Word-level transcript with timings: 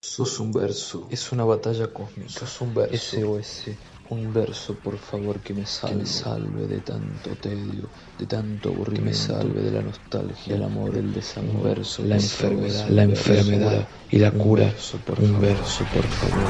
Sos 0.00 0.38
un 0.38 0.52
verso, 0.52 1.08
es 1.10 1.32
una 1.32 1.44
batalla 1.44 1.88
cósmica. 1.88 2.30
Sos 2.30 2.60
un 2.60 2.72
verso, 2.72 3.16
SOS, 3.16 3.64
un 4.10 4.32
verso, 4.32 4.74
por 4.74 4.96
favor, 4.96 5.40
que 5.40 5.52
me 5.52 5.66
salve, 5.66 5.94
que 5.94 6.00
me 6.02 6.06
salve 6.06 6.66
de 6.68 6.78
tanto 6.78 7.30
tedio, 7.30 7.88
de 8.16 8.26
tanto 8.26 8.68
aburrimiento, 8.68 8.94
que 8.94 9.02
me 9.02 9.12
salve 9.12 9.60
de 9.60 9.70
la 9.72 9.82
nostalgia, 9.82 10.54
del 10.54 10.62
amor, 10.62 10.92
del 10.92 11.12
desamor, 11.12 11.56
un 11.56 11.62
verso, 11.64 12.04
la 12.04 12.14
enfermedad, 12.14 12.88
la 12.90 13.02
enfermedad 13.02 13.88
y 14.08 14.18
la 14.18 14.30
cura. 14.30 14.66
Un 14.66 14.70
verso, 14.70 14.98
por, 14.98 15.20
un 15.20 15.40
verso, 15.40 15.84
por 15.92 16.04
favor. 16.04 16.48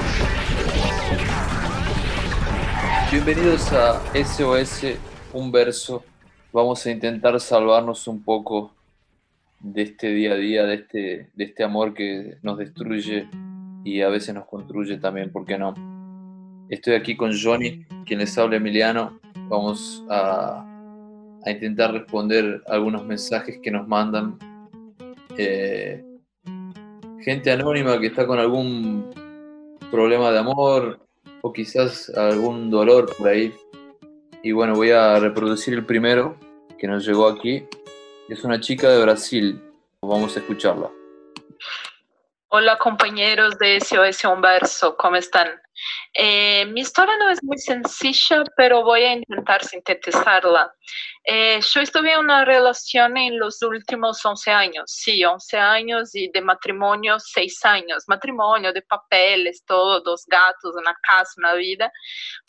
Bienvenidos 3.10 3.72
a 3.72 4.02
SOS, 4.14 4.82
un 5.32 5.50
verso. 5.50 6.04
Vamos 6.52 6.84
a 6.84 6.90
intentar 6.90 7.40
salvarnos 7.40 8.06
un 8.08 8.22
poco 8.22 8.72
de 9.60 9.82
este 9.82 10.08
día 10.08 10.32
a 10.32 10.36
día, 10.36 10.64
de 10.64 10.74
este, 10.74 11.30
de 11.34 11.44
este 11.44 11.64
amor 11.64 11.94
que 11.94 12.38
nos 12.42 12.58
destruye 12.58 13.28
y 13.84 14.02
a 14.02 14.08
veces 14.08 14.34
nos 14.34 14.46
construye 14.46 14.98
también, 14.98 15.32
¿por 15.32 15.44
qué 15.44 15.58
no? 15.58 15.74
Estoy 16.68 16.94
aquí 16.94 17.16
con 17.16 17.32
Johnny, 17.36 17.84
quien 18.04 18.20
les 18.20 18.36
habla 18.36 18.56
Emiliano. 18.56 19.20
Vamos 19.48 20.04
a, 20.10 20.64
a 21.44 21.50
intentar 21.50 21.92
responder 21.92 22.62
algunos 22.66 23.04
mensajes 23.04 23.58
que 23.62 23.70
nos 23.70 23.88
mandan 23.88 24.38
eh, 25.38 26.04
gente 27.20 27.50
anónima 27.50 27.98
que 27.98 28.08
está 28.08 28.26
con 28.26 28.38
algún 28.38 29.10
problema 29.90 30.30
de 30.30 30.38
amor 30.38 31.00
o 31.42 31.52
quizás 31.52 32.10
algún 32.10 32.70
dolor 32.70 33.14
por 33.16 33.28
ahí. 33.28 33.54
Y 34.42 34.52
bueno, 34.52 34.74
voy 34.74 34.90
a 34.90 35.18
reproducir 35.18 35.74
el 35.74 35.84
primero 35.84 36.36
que 36.78 36.86
nos 36.86 37.06
llegó 37.06 37.28
aquí 37.28 37.64
es 38.28 38.44
una 38.44 38.60
chica 38.60 38.90
de 38.90 39.02
Brasil. 39.02 39.62
Vamos 40.02 40.36
a 40.36 40.40
escucharla. 40.40 40.90
Hola 42.50 42.78
compañeros 42.78 43.58
de 43.58 43.78
SOS 43.78 44.24
Un 44.24 44.40
Verso, 44.40 44.96
¿cómo 44.96 45.16
están? 45.16 45.48
Eh, 46.14 46.64
mi 46.66 46.80
historia 46.80 47.14
no 47.18 47.28
es 47.28 47.42
muy 47.42 47.58
sencilla, 47.58 48.42
pero 48.56 48.82
voy 48.84 49.02
a 49.02 49.12
intentar 49.12 49.62
sintetizarla. 49.62 50.72
Eh, 51.24 51.60
yo 51.60 51.80
estuve 51.80 52.12
en 52.12 52.20
una 52.20 52.46
relación 52.46 53.18
en 53.18 53.38
los 53.38 53.60
últimos 53.62 54.24
11 54.24 54.50
años, 54.50 54.84
sí, 54.86 55.22
11 55.24 55.58
años 55.58 56.14
y 56.14 56.30
de 56.30 56.40
matrimonio 56.40 57.18
6 57.18 57.64
años. 57.66 58.04
Matrimonio 58.06 58.72
de 58.72 58.82
papeles, 58.82 59.62
todo, 59.66 60.00
dos 60.00 60.24
gatos, 60.26 60.74
una 60.74 60.96
casa, 61.02 61.32
una 61.36 61.52
vida. 61.54 61.92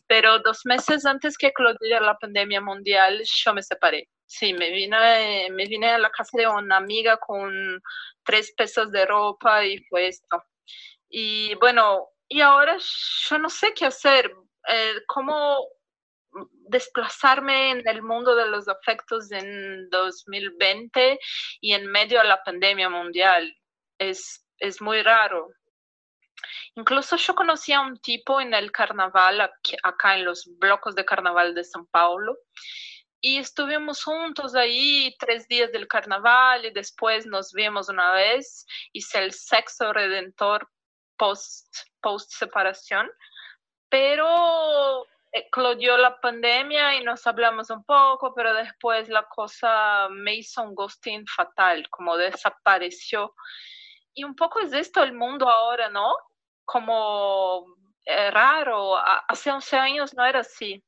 Pero 0.07 0.39
dos 0.39 0.61
meses 0.65 1.05
antes 1.05 1.37
que 1.37 1.47
eclodiera 1.47 1.99
la 1.99 2.17
pandemia 2.17 2.61
mundial, 2.61 3.21
yo 3.23 3.53
me 3.53 3.61
separé. 3.61 4.07
Sí, 4.29 4.53
me 4.53 4.69
vine, 4.69 5.49
me 5.49 5.65
vine 5.65 5.89
a 5.89 5.97
la 5.97 6.11
casa 6.11 6.37
de 6.37 6.47
una 6.47 6.77
amiga 6.77 7.17
con 7.17 7.81
tres 8.23 8.53
pesos 8.55 8.91
de 8.91 9.03
ropa 9.07 9.65
y 9.65 9.79
fue 9.85 10.07
esto. 10.07 10.43
Y 11.09 11.55
bueno, 11.55 12.09
y 12.27 12.41
ahora 12.41 12.77
yo 12.77 13.39
no 13.39 13.49
sé 13.49 13.73
qué 13.73 13.87
hacer, 13.87 14.31
eh, 14.67 15.01
cómo 15.07 15.57
desplazarme 16.69 17.71
en 17.71 17.87
el 17.87 18.03
mundo 18.03 18.35
de 18.35 18.47
los 18.47 18.67
afectos 18.67 19.31
en 19.31 19.89
2020 19.89 21.19
y 21.59 21.73
en 21.73 21.87
medio 21.87 22.19
de 22.19 22.27
la 22.27 22.43
pandemia 22.43 22.87
mundial. 22.87 23.51
Es, 23.97 24.45
es 24.59 24.79
muy 24.79 25.01
raro. 25.01 25.49
Incluso 26.75 27.15
yo 27.15 27.33
conocí 27.33 27.73
a 27.73 27.81
un 27.81 27.99
tipo 27.99 28.39
en 28.39 28.53
el 28.53 28.71
carnaval, 28.71 29.41
acá 29.81 30.15
en 30.15 30.25
los 30.25 30.47
blocos 30.59 30.93
de 30.93 31.03
carnaval 31.03 31.55
de 31.55 31.61
São 31.61 31.87
Paulo, 31.89 32.37
y 33.21 33.37
estuvimos 33.37 34.03
juntos 34.03 34.55
ahí 34.55 35.15
tres 35.19 35.47
días 35.47 35.71
del 35.71 35.87
carnaval 35.87 36.65
y 36.65 36.71
después 36.71 37.25
nos 37.25 37.51
vimos 37.51 37.89
una 37.89 38.13
vez. 38.13 38.65
Hice 38.93 39.19
el 39.19 39.33
sexo 39.33 39.91
redentor 39.91 40.69
post, 41.17 41.67
post 42.01 42.31
separación, 42.31 43.09
pero 43.89 45.05
eclodió 45.31 45.97
la 45.97 46.19
pandemia 46.21 46.95
y 46.95 47.03
nos 47.03 47.27
hablamos 47.27 47.69
un 47.69 47.83
poco, 47.83 48.33
pero 48.33 48.53
después 48.53 49.09
la 49.09 49.23
cosa 49.23 50.07
me 50.09 50.35
hizo 50.35 50.63
un 50.63 50.73
ghosting 50.73 51.25
fatal, 51.27 51.87
como 51.89 52.17
desapareció. 52.17 53.35
Y 54.13 54.23
un 54.23 54.35
poco 54.35 54.59
es 54.59 54.73
esto 54.73 55.03
el 55.03 55.13
mundo 55.13 55.49
ahora, 55.49 55.89
¿no? 55.89 56.15
Como 56.65 57.65
eh, 58.05 58.31
raro, 58.31 58.97
hace 59.27 59.51
11 59.51 59.77
años 59.77 60.13
no 60.15 60.25
era 60.25 60.39
así. 60.39 60.83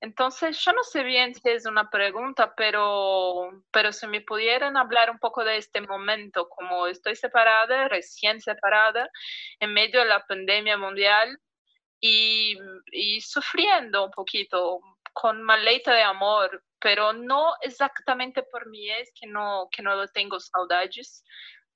Entonces, 0.00 0.58
yo 0.64 0.72
no 0.72 0.82
sé 0.82 1.02
bien 1.04 1.34
si 1.34 1.48
es 1.50 1.66
una 1.66 1.90
pregunta, 1.90 2.54
pero, 2.56 3.50
pero 3.70 3.92
si 3.92 4.06
me 4.06 4.22
pudieran 4.22 4.76
hablar 4.76 5.10
un 5.10 5.18
poco 5.18 5.44
de 5.44 5.58
este 5.58 5.82
momento, 5.82 6.48
como 6.48 6.86
estoy 6.86 7.16
separada, 7.16 7.88
recién 7.88 8.40
separada, 8.40 9.10
en 9.58 9.74
medio 9.74 10.00
de 10.00 10.06
la 10.06 10.24
pandemia 10.26 10.78
mundial 10.78 11.38
y, 12.00 12.56
y 12.92 13.20
sufriendo 13.20 14.06
un 14.06 14.10
poquito, 14.10 14.80
con 15.12 15.42
maleta 15.42 15.92
de 15.94 16.02
amor, 16.02 16.62
pero 16.78 17.12
no 17.12 17.54
exactamente 17.60 18.42
por 18.42 18.68
mí 18.68 18.90
es 18.90 19.12
que 19.14 19.26
no, 19.26 19.68
que 19.70 19.82
no 19.82 20.06
tengo 20.08 20.40
saudades, 20.40 21.24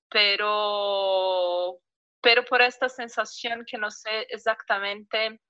pero, 0.09 1.79
pero 2.25 2.43
por 2.45 2.62
esta 2.62 2.89
sensación 2.89 3.65
que 3.67 3.77
no 3.77 3.91
sé 3.91 4.27
exactamente 4.31 5.41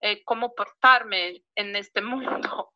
eh, 0.00 0.22
cómo 0.24 0.54
portarme 0.54 1.44
en 1.54 1.76
este 1.76 2.00
mundo. 2.00 2.72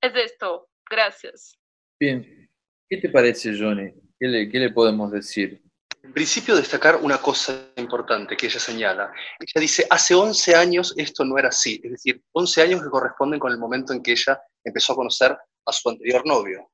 Es 0.00 0.12
esto, 0.14 0.68
gracias. 0.90 1.56
Bien, 1.98 2.50
¿qué 2.90 2.96
te 2.98 3.08
parece, 3.08 3.56
Johnny? 3.56 3.92
¿Qué 4.18 4.26
le, 4.26 4.50
qué 4.50 4.58
le 4.58 4.70
podemos 4.70 5.12
decir? 5.12 5.62
En 6.02 6.12
principio, 6.12 6.54
destacar 6.56 6.96
una 6.96 7.18
cosa 7.18 7.72
importante 7.76 8.36
que 8.36 8.46
ella 8.46 8.60
señala. 8.60 9.12
Ella 9.40 9.60
dice, 9.60 9.86
hace 9.90 10.14
11 10.14 10.54
años 10.54 10.94
esto 10.96 11.24
no 11.24 11.38
era 11.38 11.48
así, 11.48 11.80
es 11.82 11.92
decir, 11.92 12.22
11 12.32 12.62
años 12.62 12.82
que 12.82 12.90
corresponden 12.90 13.40
con 13.40 13.52
el 13.52 13.58
momento 13.58 13.92
en 13.92 14.02
que 14.02 14.12
ella 14.12 14.40
empezó 14.64 14.92
a 14.92 14.96
conocer 14.96 15.36
a 15.66 15.72
su 15.72 15.88
anterior 15.88 16.24
novio 16.26 16.70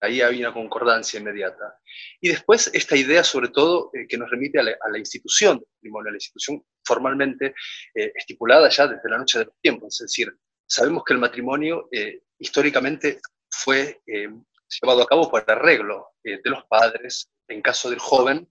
ahí 0.00 0.20
había 0.20 0.48
una 0.48 0.54
concordancia 0.54 1.20
inmediata. 1.20 1.78
Y 2.20 2.28
después 2.28 2.70
esta 2.72 2.96
idea, 2.96 3.24
sobre 3.24 3.48
todo, 3.48 3.90
eh, 3.92 4.06
que 4.08 4.16
nos 4.16 4.30
remite 4.30 4.58
a 4.58 4.62
la, 4.62 4.98
institución 4.98 5.58
del 5.58 5.66
matrimonio, 5.68 6.08
a 6.08 6.12
la 6.12 6.16
institución 6.16 6.64
formalmente 6.84 7.54
eh, 7.94 8.12
estipulada 8.14 8.68
ya 8.68 8.86
desde 8.86 9.08
la 9.10 9.18
noche 9.18 9.40
de 9.40 9.44
los 9.46 9.54
tiempos. 9.60 10.00
Es 10.00 10.06
decir, 10.06 10.34
sabemos 10.66 11.04
que 11.04 11.14
el 11.14 11.18
matrimonio 11.18 11.88
eh, 11.92 12.22
históricamente 12.38 13.20
fue 13.50 14.00
llevado 14.06 15.02
a 15.02 15.06
cabo 15.06 15.28
por 15.28 15.44
arreglo 15.50 16.10
de 16.22 16.40
los 16.44 16.64
padres 16.66 17.28
en 17.48 17.60
caso 17.60 17.90
del 17.90 17.98
joven 17.98 18.48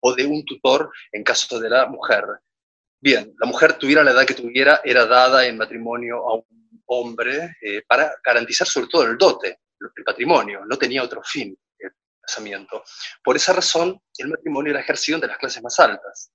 o 0.00 0.14
de 0.14 0.26
un 0.26 0.44
tutor 0.44 0.92
en 1.10 1.24
caso 1.24 1.58
de 1.58 1.70
la 1.70 1.86
mujer. 1.86 2.24
Bien, 3.00 3.34
la 3.40 3.46
mujer 3.46 3.78
tuviera 3.78 4.04
la 4.04 4.10
edad 4.10 4.26
que 4.26 4.34
tuviera, 4.34 4.82
era 4.84 5.06
dada 5.06 5.46
en 5.46 5.56
matrimonio 5.56 6.18
a 6.18 6.34
un 6.34 6.82
hombre 6.86 7.56
para 7.88 8.14
garantizar 8.22 8.68
sobre 8.68 8.88
todo 8.88 9.04
el 9.04 9.16
dote 9.16 9.58
el 9.96 10.04
patrimonio, 10.04 10.64
no 10.66 10.76
tenía 10.76 11.02
otro 11.02 11.22
fin 11.22 11.56
el 11.78 11.90
casamiento. 12.20 12.82
Por 13.22 13.36
esa 13.36 13.52
razón, 13.52 14.00
el 14.18 14.28
matrimonio 14.28 14.72
era 14.72 14.80
ejercido 14.80 15.18
de 15.18 15.26
las 15.26 15.38
clases 15.38 15.62
más 15.62 15.78
altas. 15.80 16.32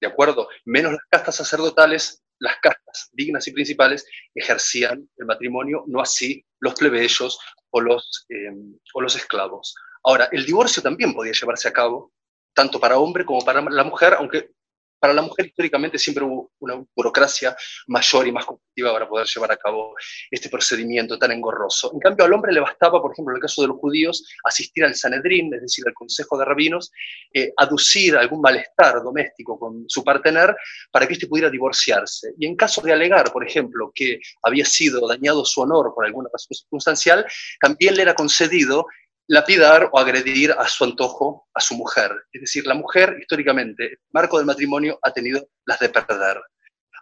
¿De 0.00 0.06
acuerdo? 0.06 0.48
Menos 0.64 0.92
las 0.92 1.02
castas 1.10 1.36
sacerdotales, 1.36 2.22
las 2.38 2.56
castas 2.60 3.10
dignas 3.12 3.46
y 3.48 3.52
principales 3.52 4.06
ejercían 4.34 5.08
el 5.16 5.26
matrimonio, 5.26 5.84
no 5.88 6.00
así 6.00 6.44
los 6.60 6.74
plebeyos 6.74 7.38
o 7.70 7.80
los, 7.80 8.26
eh, 8.28 8.52
o 8.94 9.00
los 9.00 9.16
esclavos. 9.16 9.74
Ahora, 10.04 10.28
el 10.32 10.46
divorcio 10.46 10.82
también 10.82 11.12
podía 11.14 11.32
llevarse 11.32 11.68
a 11.68 11.72
cabo, 11.72 12.12
tanto 12.54 12.78
para 12.80 12.98
hombre 12.98 13.24
como 13.24 13.44
para 13.44 13.60
la 13.60 13.84
mujer, 13.84 14.14
aunque 14.14 14.52
para 14.98 15.12
la 15.12 15.22
mujer 15.22 15.46
históricamente 15.46 15.98
siempre 15.98 16.24
hubo 16.24 16.52
una 16.60 16.82
burocracia 16.94 17.56
mayor 17.86 18.26
y 18.26 18.32
más 18.32 18.44
competitiva 18.44 18.92
para 18.92 19.08
poder 19.08 19.26
llevar 19.26 19.52
a 19.52 19.56
cabo 19.56 19.94
este 20.30 20.48
procedimiento 20.48 21.18
tan 21.18 21.32
engorroso. 21.32 21.90
En 21.92 22.00
cambio, 22.00 22.24
al 22.24 22.32
hombre 22.32 22.52
le 22.52 22.60
bastaba, 22.60 23.00
por 23.00 23.12
ejemplo, 23.12 23.32
en 23.32 23.36
el 23.36 23.42
caso 23.42 23.62
de 23.62 23.68
los 23.68 23.78
judíos, 23.78 24.24
asistir 24.44 24.84
al 24.84 24.94
Sanedrín, 24.94 25.52
es 25.54 25.62
decir, 25.62 25.84
al 25.86 25.94
Consejo 25.94 26.38
de 26.38 26.44
Rabinos, 26.44 26.90
eh, 27.32 27.52
aducir 27.56 28.16
algún 28.16 28.40
malestar 28.40 29.02
doméstico 29.02 29.58
con 29.58 29.84
su 29.88 30.02
partener 30.02 30.54
para 30.90 31.06
que 31.06 31.14
éste 31.14 31.26
pudiera 31.26 31.50
divorciarse. 31.50 32.34
Y 32.38 32.46
en 32.46 32.56
caso 32.56 32.80
de 32.82 32.92
alegar, 32.92 33.32
por 33.32 33.46
ejemplo, 33.46 33.92
que 33.94 34.20
había 34.42 34.64
sido 34.64 35.06
dañado 35.06 35.44
su 35.44 35.60
honor 35.60 35.92
por 35.94 36.04
alguna 36.04 36.28
razón 36.32 36.54
circunstancial, 36.54 37.26
también 37.60 37.96
le 37.96 38.02
era 38.02 38.14
concedido 38.14 38.86
lapidar 39.28 39.90
o 39.92 39.98
agredir 39.98 40.52
a 40.52 40.66
su 40.66 40.84
antojo 40.84 41.48
a 41.54 41.60
su 41.60 41.74
mujer. 41.74 42.10
Es 42.32 42.40
decir, 42.40 42.66
la 42.66 42.74
mujer 42.74 43.16
históricamente, 43.20 43.84
el 43.84 43.98
marco 44.10 44.38
del 44.38 44.46
matrimonio, 44.46 44.98
ha 45.02 45.12
tenido 45.12 45.48
las 45.66 45.78
de 45.78 45.90
perder. 45.90 46.40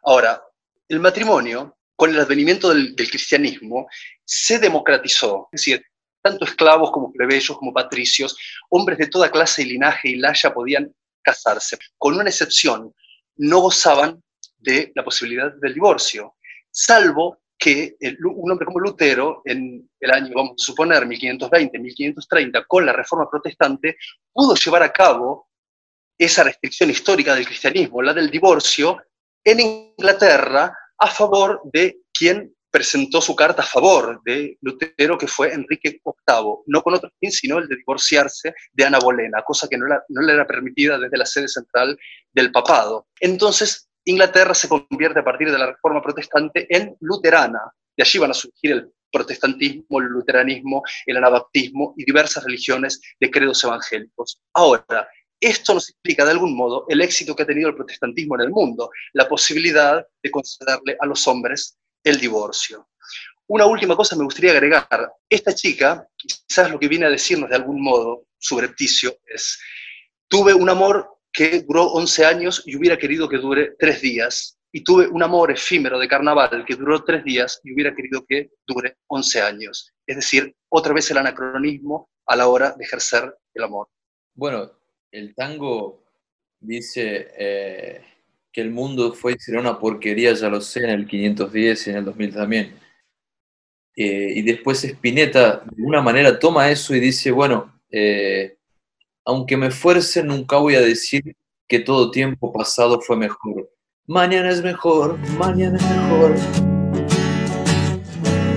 Ahora, 0.04 0.42
el 0.88 1.00
matrimonio, 1.00 1.76
con 1.94 2.10
el 2.10 2.20
advenimiento 2.20 2.68
del, 2.70 2.94
cristianismo, 2.96 3.86
se 4.24 4.58
democratizó. 4.58 5.48
Es 5.52 5.62
decir, 5.62 5.84
tanto 6.20 6.44
esclavos 6.44 6.90
como 6.90 7.12
plebeyos, 7.12 7.56
como 7.56 7.72
patricios, 7.72 8.36
hombres 8.70 8.98
de 8.98 9.06
toda 9.06 9.30
clase 9.30 9.62
y 9.62 9.66
linaje 9.66 10.08
y 10.10 10.16
laya 10.16 10.52
podían 10.52 10.92
casarse. 11.22 11.78
Con 11.96 12.14
una 12.14 12.28
excepción, 12.28 12.92
no 13.36 13.60
gozaban 13.60 14.22
de 14.58 14.92
la 14.96 15.04
posibilidad 15.04 15.52
del 15.60 15.74
divorcio, 15.74 16.34
salvo 16.70 17.38
que 17.58 17.96
un 18.22 18.50
hombre 18.50 18.66
como 18.66 18.80
Lutero, 18.80 19.42
en 19.44 19.88
el 20.00 20.10
año, 20.10 20.32
vamos 20.34 20.52
a 20.60 20.64
suponer, 20.64 21.06
1520, 21.06 21.78
1530, 21.78 22.64
con 22.66 22.84
la 22.84 22.92
reforma 22.92 23.28
protestante, 23.30 23.96
pudo 24.32 24.54
llevar 24.54 24.82
a 24.82 24.92
cabo 24.92 25.48
esa 26.18 26.44
restricción 26.44 26.90
histórica 26.90 27.34
del 27.34 27.46
cristianismo, 27.46 28.02
la 28.02 28.14
del 28.14 28.30
divorcio, 28.30 28.98
en 29.44 29.60
Inglaterra 29.60 30.76
a 30.98 31.06
favor 31.08 31.60
de 31.72 31.98
quien 32.12 32.52
presentó 32.70 33.20
su 33.22 33.34
carta 33.34 33.62
a 33.62 33.66
favor 33.66 34.20
de 34.24 34.58
Lutero, 34.60 35.16
que 35.16 35.26
fue 35.26 35.52
Enrique 35.52 36.00
VIII, 36.04 36.64
no 36.66 36.82
con 36.82 36.94
otro 36.94 37.10
fin, 37.18 37.30
sino 37.30 37.58
el 37.58 37.68
de 37.68 37.76
divorciarse 37.76 38.54
de 38.72 38.84
Ana 38.84 38.98
Bolena, 38.98 39.42
cosa 39.46 39.66
que 39.68 39.78
no, 39.78 39.86
no 39.86 40.22
le 40.22 40.32
era 40.32 40.46
permitida 40.46 40.98
desde 40.98 41.16
la 41.16 41.24
sede 41.24 41.48
central 41.48 41.98
del 42.32 42.52
papado. 42.52 43.06
Entonces, 43.20 43.88
Inglaterra 44.08 44.54
se 44.54 44.68
convierte 44.68 45.20
a 45.20 45.24
partir 45.24 45.50
de 45.50 45.58
la 45.58 45.66
Reforma 45.66 46.00
Protestante 46.00 46.66
en 46.74 46.96
luterana. 47.00 47.60
De 47.96 48.04
allí 48.04 48.18
van 48.18 48.30
a 48.30 48.34
surgir 48.34 48.72
el 48.72 48.92
protestantismo, 49.10 50.00
el 50.00 50.06
luteranismo, 50.06 50.82
el 51.06 51.16
anabaptismo 51.16 51.92
y 51.96 52.04
diversas 52.04 52.44
religiones 52.44 53.00
de 53.18 53.30
credos 53.30 53.64
evangélicos. 53.64 54.40
Ahora, 54.54 55.08
esto 55.40 55.74
nos 55.74 55.90
explica 55.90 56.24
de 56.24 56.30
algún 56.30 56.56
modo 56.56 56.86
el 56.88 57.00
éxito 57.00 57.34
que 57.34 57.42
ha 57.42 57.46
tenido 57.46 57.68
el 57.68 57.74
protestantismo 57.74 58.36
en 58.36 58.42
el 58.42 58.50
mundo, 58.50 58.90
la 59.12 59.28
posibilidad 59.28 60.06
de 60.22 60.30
concederle 60.30 60.96
a 61.00 61.06
los 61.06 61.26
hombres 61.26 61.76
el 62.04 62.18
divorcio. 62.18 62.88
Una 63.48 63.66
última 63.66 63.96
cosa 63.96 64.14
me 64.14 64.24
gustaría 64.24 64.52
agregar. 64.52 65.12
Esta 65.28 65.52
chica, 65.52 66.06
quizás 66.16 66.70
lo 66.70 66.78
que 66.78 66.88
viene 66.88 67.06
a 67.06 67.10
decirnos 67.10 67.50
de 67.50 67.56
algún 67.56 67.82
modo 67.82 68.26
subrepticio 68.38 69.16
es, 69.24 69.58
tuve 70.28 70.54
un 70.54 70.68
amor 70.70 71.15
que 71.36 71.60
duró 71.60 71.92
11 71.92 72.24
años 72.24 72.62
y 72.64 72.76
hubiera 72.76 72.96
querido 72.96 73.28
que 73.28 73.36
dure 73.36 73.76
tres 73.78 74.00
días. 74.00 74.58
Y 74.72 74.82
tuve 74.82 75.06
un 75.06 75.22
amor 75.22 75.50
efímero 75.50 75.98
de 75.98 76.08
carnaval 76.08 76.64
que 76.66 76.74
duró 76.74 77.04
tres 77.04 77.22
días 77.24 77.60
y 77.62 77.74
hubiera 77.74 77.94
querido 77.94 78.24
que 78.26 78.50
dure 78.66 78.96
11 79.08 79.42
años. 79.42 79.92
Es 80.06 80.16
decir, 80.16 80.56
otra 80.70 80.94
vez 80.94 81.10
el 81.10 81.18
anacronismo 81.18 82.08
a 82.26 82.36
la 82.36 82.48
hora 82.48 82.72
de 82.72 82.84
ejercer 82.84 83.34
el 83.52 83.64
amor. 83.64 83.88
Bueno, 84.34 84.72
el 85.12 85.34
tango 85.34 86.04
dice 86.58 87.28
eh, 87.38 88.00
que 88.50 88.62
el 88.62 88.70
mundo 88.70 89.12
fue 89.12 89.32
y 89.34 89.38
será 89.38 89.60
una 89.60 89.78
porquería, 89.78 90.32
ya 90.32 90.48
lo 90.48 90.62
sé, 90.62 90.84
en 90.84 90.90
el 90.90 91.06
510 91.06 91.86
y 91.86 91.90
en 91.90 91.96
el 91.96 92.04
2000 92.06 92.34
también. 92.34 92.80
Eh, 93.94 94.32
y 94.36 94.42
después 94.42 94.82
Spinetta, 94.84 95.58
de 95.58 95.76
alguna 95.76 96.00
manera, 96.00 96.38
toma 96.38 96.70
eso 96.70 96.94
y 96.94 97.00
dice, 97.00 97.30
bueno, 97.30 97.78
eh, 97.90 98.56
aunque 99.26 99.56
me 99.56 99.70
fuerce, 99.70 100.22
nunca 100.22 100.56
voy 100.56 100.76
a 100.76 100.80
decir 100.80 101.36
que 101.68 101.80
todo 101.80 102.10
tiempo 102.10 102.52
pasado 102.52 103.00
fue 103.00 103.16
mejor. 103.16 103.70
Mañana 104.06 104.50
es 104.50 104.62
mejor, 104.62 105.18
mañana 105.38 105.76
es 105.76 105.84
mejor. 105.84 106.34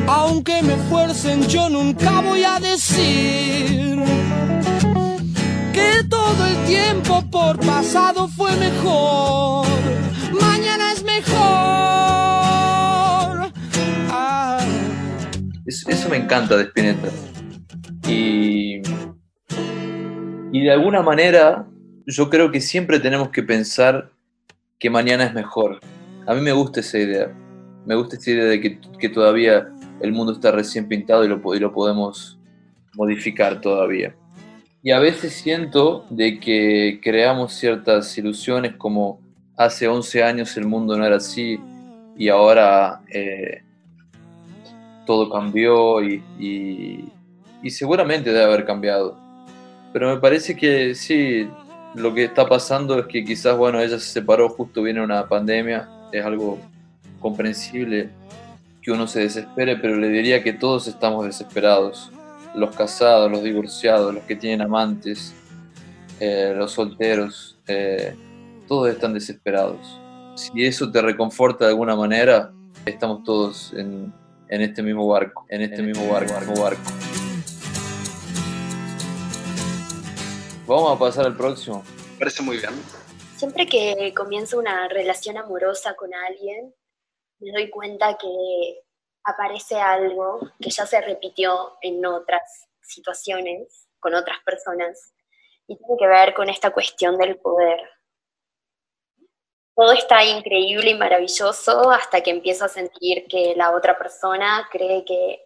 Aunque 0.08 0.62
me 0.62 0.78
fuercen, 0.90 1.48
yo 1.48 1.70
nunca 1.70 2.22
voy 2.22 2.44
a 2.44 2.60
decir 2.60 4.02
que 5.74 6.04
todo 6.10 6.46
el 6.46 6.66
tiempo 6.66 7.24
por 7.30 7.60
pasado 7.60 8.28
fue 8.28 8.56
mejor 8.58 9.68
mañana 10.34 10.92
es 10.92 11.04
mejor. 11.04 11.40
Ah. 14.12 14.66
Eso, 15.66 16.10
me 16.10 16.18
encanta 16.18 16.58
de 16.58 16.64
Spinetta. 16.64 17.10
Y, 18.08 18.82
y 20.52 20.64
de 20.64 20.72
alguna 20.72 21.02
manera 21.02 21.66
yo 22.06 22.30
creo 22.30 22.52
que 22.52 22.62
siempre 22.62 23.00
tenemos 23.00 23.30
que 23.30 23.44
pensar 23.44 24.12
que 24.80 24.90
mañana 24.90 25.26
es 25.26 25.34
mejor. 25.34 25.80
A 26.26 26.34
mí 26.34 26.42
me 26.42 26.52
gusta 26.52 26.80
esa 26.80 26.98
idea. 26.98 27.32
Me 27.86 27.96
gusta 27.96 28.16
esa 28.16 28.32
idea 28.32 28.46
de 28.46 28.62
que, 28.62 28.80
que 29.00 29.10
todavía 29.10 29.68
el 30.02 30.12
mundo 30.12 30.34
está 30.34 30.52
recién 30.52 30.88
pintado 30.88 31.24
y 31.26 31.28
lo, 31.28 31.56
y 31.56 31.60
lo 31.60 31.72
podemos 31.72 32.40
modificar 32.96 33.62
todavía. 33.62 34.16
Y 34.82 34.92
a 34.92 35.00
veces 35.00 35.34
siento 35.34 36.06
de 36.10 36.40
que 36.40 37.00
creamos 37.04 37.54
ciertas 37.54 38.18
ilusiones 38.18 38.76
como 38.76 39.20
hace 39.58 39.88
11 39.88 40.24
años 40.24 40.56
el 40.56 40.66
mundo 40.66 40.98
no 40.98 41.06
era 41.06 41.18
así 41.18 41.60
y 42.18 42.30
ahora 42.30 43.02
eh, 43.14 43.62
todo 45.06 45.30
cambió 45.30 46.02
y, 46.02 46.24
seguramente 47.68 48.32
debe 48.32 48.46
haber 48.46 48.66
cambiado. 48.66 49.18
Pero 49.92 50.14
me 50.14 50.22
parece 50.22 50.56
que 50.56 50.94
sí, 50.96 51.50
lo 51.96 52.14
que 52.14 52.26
está 52.26 52.48
pasando 52.48 53.00
es 53.00 53.08
que 53.08 53.24
quizás, 53.24 53.58
bueno, 53.58 53.80
ella 53.80 54.00
se 54.00 54.12
separó, 54.12 54.50
justo 54.50 54.84
viene 54.84 55.02
una 55.02 55.28
pandemia, 55.28 55.90
es 56.12 56.24
algo 56.24 56.60
comprensible 57.20 58.10
que 58.82 58.92
uno 58.92 59.08
se 59.08 59.22
desespere, 59.22 59.76
pero 59.78 59.96
le 59.96 60.10
diría 60.10 60.44
que 60.44 60.54
todos 60.54 60.88
estamos 60.88 61.26
desesperados. 61.26 62.12
Los 62.56 62.76
casados, 62.76 63.32
los 63.32 63.44
divorciados, 63.44 64.14
los 64.14 64.24
que 64.24 64.36
tienen 64.36 64.62
amantes, 64.62 65.34
eh, 66.20 66.54
los 66.56 66.72
solteros. 66.72 67.58
Eh, 67.68 68.16
todos 68.68 68.90
están 68.90 69.14
desesperados. 69.14 70.00
Si 70.36 70.64
eso 70.64 70.90
te 70.92 71.02
reconforta 71.02 71.66
de 71.66 71.72
alguna 71.72 71.96
manera, 71.96 72.52
estamos 72.86 73.24
todos 73.24 73.74
en, 73.76 74.14
este 74.48 74.82
mismo 74.82 75.08
barco, 75.08 75.46
en 75.50 75.62
este 75.62 75.82
mismo 75.82 76.08
barco, 76.10 76.34
barco, 76.34 76.62
barco. 76.62 77.09
Vamos 80.70 80.96
a 80.96 81.00
pasar 81.00 81.26
al 81.26 81.36
próximo. 81.36 81.84
parece 82.20 82.44
muy 82.44 82.58
bien. 82.58 82.70
Siempre 83.36 83.66
que 83.66 84.14
comienzo 84.16 84.60
una 84.60 84.88
relación 84.88 85.36
amorosa 85.36 85.96
con 85.96 86.14
alguien, 86.14 86.76
me 87.40 87.52
doy 87.52 87.72
cuenta 87.72 88.16
que 88.20 88.84
aparece 89.24 89.80
algo 89.80 90.40
que 90.62 90.70
ya 90.70 90.86
se 90.86 91.02
repitió 91.02 91.76
en 91.82 92.06
otras 92.06 92.68
situaciones, 92.84 93.88
con 94.00 94.14
otras 94.14 94.38
personas, 94.46 95.12
y 95.66 95.76
tiene 95.76 95.96
que 95.98 96.08
ver 96.08 96.36
con 96.36 96.50
esta 96.50 96.70
cuestión 96.70 97.18
del 97.18 97.38
poder 97.38 97.80
todo 99.80 99.94
está 99.94 100.26
increíble 100.26 100.90
y 100.90 100.98
maravilloso 100.98 101.90
hasta 101.90 102.20
que 102.20 102.32
empiezo 102.32 102.66
a 102.66 102.68
sentir 102.68 103.26
que 103.30 103.54
la 103.56 103.72
otra 103.72 103.98
persona 103.98 104.68
cree 104.70 105.06
que 105.06 105.40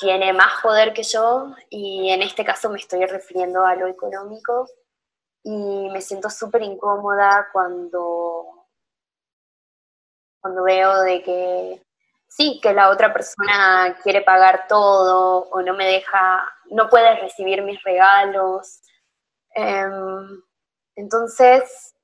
tiene 0.00 0.32
más 0.32 0.62
poder 0.62 0.92
que 0.94 1.02
yo 1.02 1.54
y 1.68 2.10
en 2.10 2.22
este 2.22 2.44
caso 2.44 2.70
me 2.70 2.78
estoy 2.78 3.04
refiriendo 3.04 3.64
a 3.64 3.74
lo 3.76 3.86
económico 3.86 4.66
y 5.42 5.88
me 5.90 6.00
siento 6.00 6.30
súper 6.30 6.62
incómoda 6.62 7.48
cuando, 7.52 8.66
cuando 10.40 10.62
veo 10.64 11.02
de 11.02 11.22
que 11.22 11.82
sí, 12.26 12.58
que 12.62 12.72
la 12.72 12.90
otra 12.90 13.12
persona 13.12 13.98
quiere 14.02 14.22
pagar 14.22 14.66
todo 14.68 15.48
o 15.50 15.62
no 15.62 15.74
me 15.74 15.86
deja, 15.86 16.50
no 16.70 16.88
puede 16.88 17.20
recibir 17.20 17.62
mis 17.62 17.82
regalos. 17.82 18.80
Em, 19.54 20.42
entonces, 20.96 21.94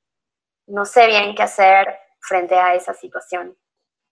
no 0.66 0.84
sé 0.84 1.06
bien 1.06 1.34
qué 1.34 1.42
hacer 1.42 1.98
frente 2.20 2.56
a 2.56 2.74
esa 2.74 2.92
situación. 2.92 3.56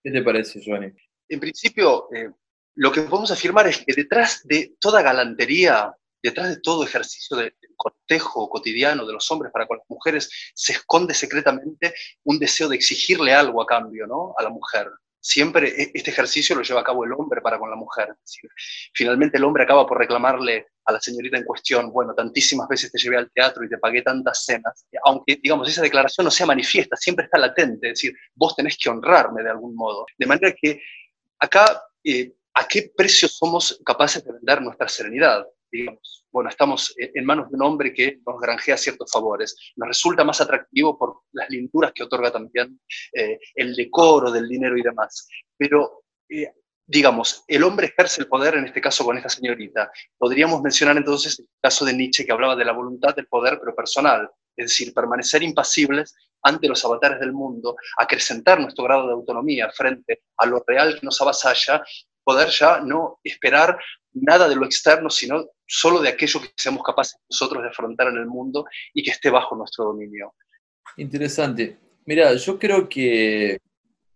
¿Qué 0.03 0.11
te 0.11 0.23
parece, 0.23 0.61
Johnny? 0.65 0.93
En 1.29 1.41
principio, 1.41 2.09
eh, 2.15 2.31
lo 2.77 2.93
que 2.93 3.03
podemos 3.03 3.31
afirmar 3.31 3.67
es 3.67 3.79
que 3.79 3.95
detrás 3.95 4.43
de 4.45 4.75
toda 4.81 5.03
galantería, 5.03 5.95
detrás 6.23 6.49
de 6.49 6.61
todo 6.61 6.85
ejercicio 6.85 7.37
de, 7.37 7.55
cortejo 7.77 8.49
cotidiano 8.49 9.05
de 9.05 9.13
los 9.13 9.31
hombres 9.31 9.53
para 9.53 9.67
con 9.67 9.79
las 9.79 9.91
mujeres, 9.91 10.31
se 10.55 10.73
esconde 10.73 11.13
secretamente 11.13 11.95
un 12.23 12.39
deseo 12.39 12.69
de 12.69 12.77
exigirle 12.77 13.35
algo 13.35 13.61
a 13.61 13.67
cambio 13.67 14.07
¿no? 14.07 14.33
a 14.39 14.43
la 14.43 14.49
mujer 14.49 14.91
siempre 15.25 15.69
e, 15.69 15.91
este 15.95 16.11
ejercicio 16.11 16.55
lo 16.55 16.63
lleva 16.63 16.83
a 16.83 16.85
cabo 16.85 17.05
el 17.05 17.13
hombre 17.13 17.41
para 17.41 17.59
con 17.59 17.71
la 17.71 17.77
mujer. 17.77 18.15
Finalmente 18.93 19.39
el 19.39 19.45
hombre 19.45 19.65
acaba 19.65 19.87
por 19.87 19.99
reclamarle 19.99 20.69
a 20.85 20.93
la 20.93 21.01
señorita 21.01 21.39
en 21.39 21.45
cuestión, 21.45 21.91
bueno, 21.91 22.15
tantísimas 22.15 22.69
veces 22.69 22.93
te 22.93 22.99
llevé 22.99 23.17
al 23.17 23.31
teatro 23.31 23.65
y 23.65 23.69
te 23.71 23.79
pagué 23.79 24.03
tantas 24.03 24.45
cenas, 24.45 24.87
aunque, 25.03 25.41
digamos, 25.43 25.67
esa 25.67 25.81
declaración 25.81 26.27
no 26.27 26.31
sea 26.31 26.45
manifiesta, 26.45 26.95
siempre 26.97 27.25
está 27.25 27.39
latente, 27.39 27.89
es 27.89 27.95
decir, 27.95 28.15
vos 28.35 28.55
tenés 28.55 28.77
que 28.77 28.91
honrarme 28.91 29.43
de 29.43 29.51
algún 29.51 29.75
modo. 29.75 30.05
De 30.19 30.27
manera 30.27 30.55
que 30.61 30.83
acá, 31.39 31.83
eh, 32.05 32.35
¿a 32.55 32.67
qué 32.67 32.93
precio 32.97 33.29
somos 33.29 33.81
capaces 33.85 34.25
de 34.25 34.33
vender 34.33 34.63
nuestra 34.63 34.89
serenidad? 34.89 35.45
digamos, 35.75 36.25
bueno, 36.31 36.51
estamos 36.51 36.95
en 36.97 37.25
manos 37.25 37.51
de 37.51 37.57
un 37.57 37.63
hombre 37.63 37.93
que 37.93 38.21
nos 38.25 38.41
granjea 38.41 38.77
ciertos 38.77 39.11
favores. 39.11 39.57
Nos 39.77 39.89
resulta 39.89 40.25
más 40.25 40.41
atractivo 40.41 40.97
por 40.97 41.23
las 41.33 41.51
linduras 41.51 41.93
que 41.93 42.05
otorga 42.05 42.31
también 42.31 42.81
eh, 43.13 43.39
el 43.57 43.75
decoro 43.75 44.31
del 44.31 44.49
dinero 44.49 44.77
y 44.77 44.83
demás. 44.83 45.29
Pero, 45.57 46.05
eh, 46.29 46.53
digamos, 46.87 47.45
el 47.49 47.65
hombre 47.65 47.89
ejerce 47.89 48.23
el 48.23 48.29
poder, 48.29 48.55
en 48.55 48.67
este 48.67 48.81
caso 48.81 49.05
con 49.05 49.17
esta 49.17 49.29
señorita. 49.29 49.91
Podríamos 50.17 50.63
mencionar 50.63 50.97
entonces 50.97 51.41
el 51.41 51.49
caso 51.61 51.85
de 51.85 51.93
Nietzsche 51.93 52.25
que 52.25 52.33
hablaba 52.33 52.55
de 52.55 52.65
la 52.65 52.73
voluntad 52.73 53.15
del 53.15 53.27
poder, 53.27 53.59
pero 53.59 53.75
personal. 53.75 54.31
Es 54.57 54.67
decir, 54.67 54.95
permanecer 54.95 55.43
impasibles 55.43 56.15
ante 56.43 56.69
los 56.69 56.85
avatares 56.85 57.19
del 57.19 57.33
mundo, 57.33 57.75
acrecentar 57.97 58.61
nuestro 58.61 58.85
grado 58.85 59.07
de 59.07 59.15
autonomía 59.15 59.71
frente 59.71 60.23
a 60.37 60.47
lo 60.47 60.63
real 60.67 61.01
que 61.01 61.07
nos 61.07 61.21
avasalla 61.21 61.83
poder 62.25 62.49
ya 62.49 62.81
no 62.81 63.21
esperar 63.23 63.79
nada 64.15 64.49
de 64.49 64.57
lo 64.57 64.65
externo, 64.65 65.11
sino 65.11 65.45
solo 65.67 66.01
de 66.01 66.09
aquello 66.09 66.41
que 66.41 66.51
seamos 66.57 66.83
capaces 66.83 67.19
nosotros 67.29 67.63
de 67.63 67.69
afrontar 67.69 68.09
en 68.09 68.17
el 68.17 68.27
mundo 68.27 68.65
y 68.93 69.03
que 69.03 69.11
esté 69.11 69.31
bajo 69.31 69.57
nuestro 69.57 69.85
dominio. 69.85 70.35
Interesante. 70.97 71.79
Mira, 72.07 72.35
yo 72.35 72.59
creo 72.59 72.89
que, 72.89 73.59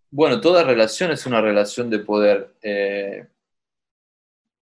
bueno, 0.09 0.39
toda 0.39 0.63
relación 0.63 1.11
es 1.11 1.25
una 1.25 1.41
relación 1.41 1.89
de 1.89 1.99
poder. 1.99 2.55
Eh, 2.61 3.27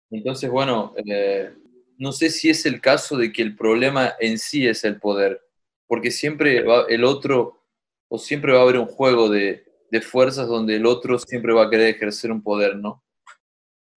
entonces, 0.10 0.50
bueno, 0.50 0.94
eh, 1.06 1.54
no 1.98 2.12
sé 2.12 2.30
si 2.30 2.50
es 2.50 2.66
el 2.66 2.82
caso 2.82 3.18
de 3.18 3.32
que 3.32 3.42
el 3.42 3.56
problema 3.56 4.14
en 4.20 4.38
sí 4.38 4.68
es 4.68 4.84
el 4.84 5.00
poder. 5.00 5.42
porque 5.88 6.12
siempre 6.12 6.64
va, 6.64 6.86
el 6.90 7.06
otro, 7.06 7.64
o 8.10 8.18
siempre 8.20 8.52
va 8.52 8.60
a 8.60 8.64
haber 8.64 8.78
un 8.78 8.88
juego 8.88 9.30
de, 9.30 9.66
de 9.90 10.02
fuerzas 10.02 10.48
donde 10.48 10.76
el 10.76 10.86
otro 10.86 11.18
siempre 11.20 11.54
va 11.54 11.66
a 11.66 11.70
querer 11.70 11.96
ejercer 11.96 12.32
un 12.32 12.44
poder, 12.44 12.76
¿no? 12.76 13.04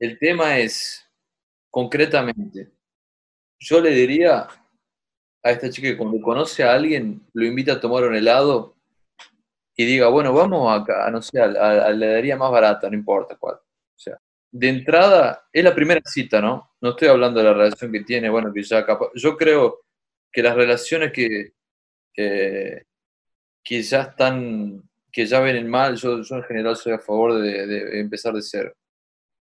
El 0.01 0.19
tema 0.19 0.59
es, 0.59 1.07
concretamente, 1.71 2.73
yo 3.59 3.83
le 3.83 3.91
diría 3.91 4.49
a 5.43 5.51
esta 5.51 5.69
chica 5.69 5.89
que 5.89 5.97
cuando 5.99 6.19
conoce 6.23 6.65
a 6.65 6.73
alguien, 6.73 7.27
lo 7.35 7.45
invita 7.45 7.75
a 7.75 7.81
tomar 7.81 8.05
un 8.05 8.15
helado 8.15 8.77
y 9.77 9.85
diga, 9.85 10.09
bueno, 10.09 10.33
vamos 10.33 10.75
acá, 10.75 11.11
no 11.11 11.21
sé, 11.21 11.39
a, 11.39 11.49
la 11.49 11.91
heladería 11.91 12.39
más 12.39 12.51
barata, 12.51 12.89
no 12.89 12.97
importa 12.97 13.37
cuál. 13.37 13.57
O 13.57 13.99
sea, 13.99 14.19
de 14.51 14.69
entrada, 14.71 15.47
es 15.53 15.63
la 15.63 15.75
primera 15.75 16.01
cita, 16.03 16.41
¿no? 16.41 16.73
No 16.81 16.91
estoy 16.91 17.09
hablando 17.09 17.41
de 17.41 17.45
la 17.45 17.53
relación 17.53 17.93
que 17.93 18.01
tiene, 18.01 18.31
bueno, 18.31 18.53
que 18.55 18.63
ya 18.63 18.87
capaz. 18.87 19.11
Yo 19.15 19.37
creo 19.37 19.83
que 20.33 20.43
las 20.43 20.57
relaciones 20.57 21.13
que, 21.13 21.53
que, 22.15 22.87
ya 23.83 24.03
están, 24.03 24.83
que 25.13 25.27
ya 25.27 25.41
ven 25.41 25.69
mal, 25.69 25.97
yo, 25.97 26.23
yo 26.23 26.37
en 26.37 26.43
general 26.45 26.77
soy 26.77 26.95
a 26.95 26.99
favor 26.99 27.35
de, 27.39 27.67
de 27.67 28.01
empezar 28.01 28.33
de 28.33 28.43
cero. 28.43 28.75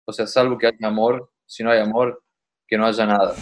O 0.05 0.13
sea, 0.13 0.27
salvo 0.27 0.59
que 0.59 0.67
haya 0.67 0.89
amor, 0.89 1.31
si 1.47 1.63
no 1.63 1.71
hay 1.71 1.81
amor, 1.81 2.23
que 2.67 2.77
no 2.77 2.87
haya 2.87 3.07
nada. 3.07 3.35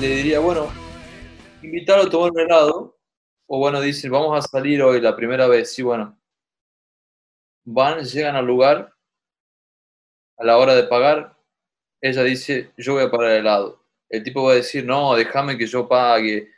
le 0.00 0.08
diría, 0.08 0.40
bueno, 0.40 0.70
invitarlo 1.62 2.04
a 2.04 2.10
tomar 2.10 2.30
un 2.30 2.40
helado, 2.40 2.98
o 3.46 3.58
bueno, 3.58 3.80
dicen, 3.80 4.10
vamos 4.10 4.36
a 4.36 4.46
salir 4.46 4.82
hoy 4.82 5.00
la 5.00 5.16
primera 5.16 5.46
vez, 5.46 5.74
sí, 5.74 5.82
bueno. 5.82 6.18
Van, 7.64 8.04
llegan 8.04 8.36
al 8.36 8.46
lugar, 8.46 8.94
a 10.36 10.44
la 10.44 10.58
hora 10.58 10.74
de 10.74 10.84
pagar, 10.84 11.35
ella 12.00 12.22
dice, 12.22 12.70
yo 12.76 12.94
voy 12.94 13.04
a 13.04 13.10
pagar 13.10 13.32
el 13.32 13.38
helado. 13.38 13.84
El 14.08 14.22
tipo 14.22 14.44
va 14.44 14.52
a 14.52 14.56
decir, 14.56 14.84
no, 14.84 15.14
déjame 15.14 15.58
que 15.58 15.66
yo 15.66 15.88
pague, 15.88 16.52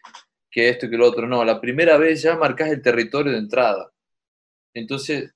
que 0.50 0.68
esto 0.68 0.86
y 0.86 0.90
que 0.90 0.96
lo 0.96 1.06
otro. 1.06 1.26
No, 1.26 1.44
la 1.44 1.60
primera 1.60 1.96
vez 1.96 2.22
ya 2.22 2.36
marcas 2.36 2.70
el 2.70 2.82
territorio 2.82 3.32
de 3.32 3.38
entrada. 3.38 3.92
Entonces, 4.74 5.32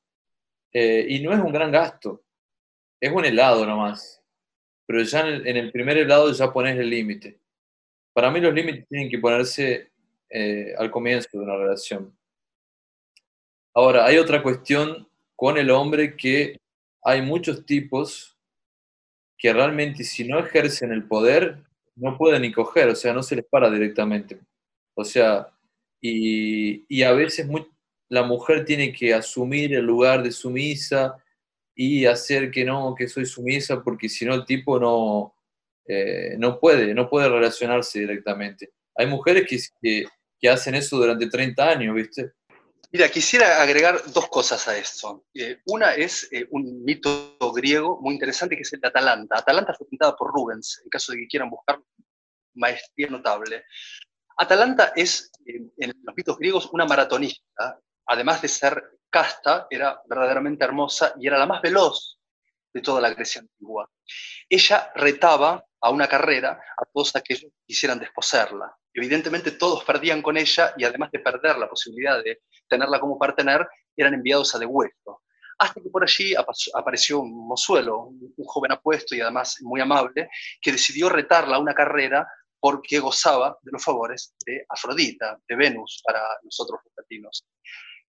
eh, 0.73 1.07
y 1.09 1.21
no 1.21 1.33
es 1.33 1.41
un 1.41 1.53
gran 1.53 1.71
gasto, 1.71 2.25
es 3.01 3.13
un 3.13 3.25
helado 3.25 3.67
nomás. 3.67 4.23
Pero 4.87 5.03
ya 5.03 5.27
en 5.27 5.57
el 5.57 5.73
primer 5.73 5.97
helado 5.99 6.33
ya 6.33 6.53
pones 6.53 6.79
el 6.79 6.91
límite. 6.91 7.41
Para 8.13 8.31
mí 8.31 8.41
los 8.41 8.53
límites 8.53 8.87
tienen 8.89 9.09
que 9.09 9.19
ponerse 9.19 9.93
eh, 10.29 10.75
al 10.77 10.91
comienzo 10.91 11.29
de 11.33 11.39
una 11.39 11.57
relación. 11.57 12.17
Ahora, 13.75 14.05
hay 14.05 14.19
otra 14.19 14.43
cuestión 14.43 15.09
con 15.35 15.57
el 15.57 15.71
hombre 15.71 16.15
que 16.17 16.61
hay 17.03 17.23
muchos 17.23 17.65
tipos 17.65 18.32
que 19.43 19.53
realmente 19.53 20.05
si 20.05 20.23
no 20.23 20.39
ejercen 20.39 20.93
el 20.93 21.03
poder, 21.03 21.59
no 21.97 22.17
pueden 22.17 22.43
ni 22.43 22.53
coger, 22.53 22.89
o 22.89 22.95
sea, 22.95 23.13
no 23.13 23.25
se 23.25 23.35
les 23.35 23.45
para 23.45 23.69
directamente. 23.69 24.39
O 24.95 25.05
sea, 25.05 25.49
y, 26.01 26.85
y 26.89 27.03
a 27.03 27.11
veces 27.11 27.49
la 28.09 28.23
mujer 28.23 28.65
tiene 28.65 28.93
que 28.93 29.13
asumir 29.13 29.75
el 29.75 29.85
lugar 29.85 30.23
de 30.23 30.31
sumisa 30.31 31.17
y 31.75 32.07
hacer 32.07 32.53
que 32.53 32.65
no, 32.65 32.95
que 32.95 33.09
soy 33.09 33.27
sumisa, 33.27 33.83
porque 33.83 34.09
si 34.09 34.25
no 34.25 34.35
el 34.35 34.45
tipo 34.45 34.79
no, 34.79 35.35
eh, 35.89 36.37
no 36.39 36.61
puede, 36.61 36.95
no 36.95 37.09
puede 37.09 37.29
relacionarse 37.29 37.99
directamente. 37.99 38.71
Hay 38.95 39.07
mujeres 39.09 39.45
que, 39.49 40.05
que, 40.39 40.49
hacen 40.49 40.77
eso 40.77 40.99
durante 40.99 41.29
30 41.29 41.69
años, 41.69 41.97
¿viste? 41.97 42.31
Mira, 42.93 43.09
quisiera 43.09 43.63
agregar 43.63 44.03
dos 44.13 44.29
cosas 44.29 44.69
a 44.69 44.77
esto. 44.77 45.25
Eh, 45.33 45.63
una 45.65 45.95
es 45.95 46.29
eh, 46.31 46.47
un 46.51 46.85
mito 46.85 47.39
griego 47.55 47.99
muy 48.03 48.13
interesante 48.13 48.55
que 48.55 48.63
es 48.63 48.73
el 48.75 48.81
de 48.81 48.89
Atalanta. 48.89 49.39
Atalanta 49.39 49.73
fue 49.73 49.89
pintada 49.89 50.15
por 50.15 50.31
Rubens, 50.31 50.83
en 50.85 50.91
caso 50.91 51.13
de 51.13 51.19
que 51.19 51.27
quieran 51.27 51.49
buscar 51.49 51.81
maestría 52.53 53.09
notable. 53.09 53.65
Atalanta 54.37 54.93
es, 54.95 55.33
en 55.47 55.93
los 56.03 56.15
mitos 56.15 56.37
griegos, 56.37 56.69
una 56.71 56.85
maratonista. 56.85 57.81
Además 58.09 58.43
de 58.43 58.49
ser 58.49 58.83
casta, 59.09 59.67
era 59.71 59.99
verdaderamente 60.07 60.63
hermosa 60.63 61.15
y 61.19 61.27
era 61.27 61.39
la 61.39 61.47
más 61.47 61.63
veloz 61.63 62.19
de 62.75 62.83
toda 62.83 63.01
la 63.01 63.09
Grecia 63.15 63.41
antigua. 63.41 63.89
Ella 64.51 64.93
retaba 64.95 65.65
a 65.83 65.91
una 65.91 66.09
carrera 66.09 66.61
a 66.77 66.85
todos 66.85 67.15
aquellos 67.17 67.51
que 67.53 67.67
quisieran 67.67 67.99
desposeerla. 67.99 68.75
Evidentemente 68.95 69.53
todos 69.53 69.85
perdían 69.85 70.23
con 70.23 70.37
ella 70.37 70.73
y 70.77 70.85
además 70.85 71.11
de 71.11 71.19
perder 71.19 71.59
la 71.59 71.69
posibilidad 71.69 72.23
de 72.23 72.43
tenerla 72.69 73.01
como 73.01 73.19
partener, 73.19 73.67
eran 73.97 74.15
enviados 74.15 74.55
a 74.55 74.59
degüesto. 74.59 75.23
Hasta 75.59 75.81
que 75.81 75.91
por 75.91 76.03
allí 76.03 76.35
apareció 76.75 77.21
un 77.21 77.47
mozuelo, 77.47 78.07
un 78.07 78.47
joven 78.47 78.73
apuesto 78.73 79.15
y 79.15 79.21
además 79.21 79.59
muy 79.61 79.81
amable, 79.81 80.29
que 80.61 80.73
decidió 80.73 81.09
retarla 81.09 81.57
a 81.57 81.61
una 81.61 81.75
carrera 81.75 82.27
porque 82.59 83.01
gozaba 83.01 83.59
de 83.63 83.73
los 83.73 83.85
favores 83.85 84.35
de 84.47 84.65
Afrodita, 84.69 85.39
de 85.49 85.57
Venus 85.57 86.01
para 86.05 86.21
nosotros 86.45 86.81
los 86.85 86.95
latinos. 86.97 87.45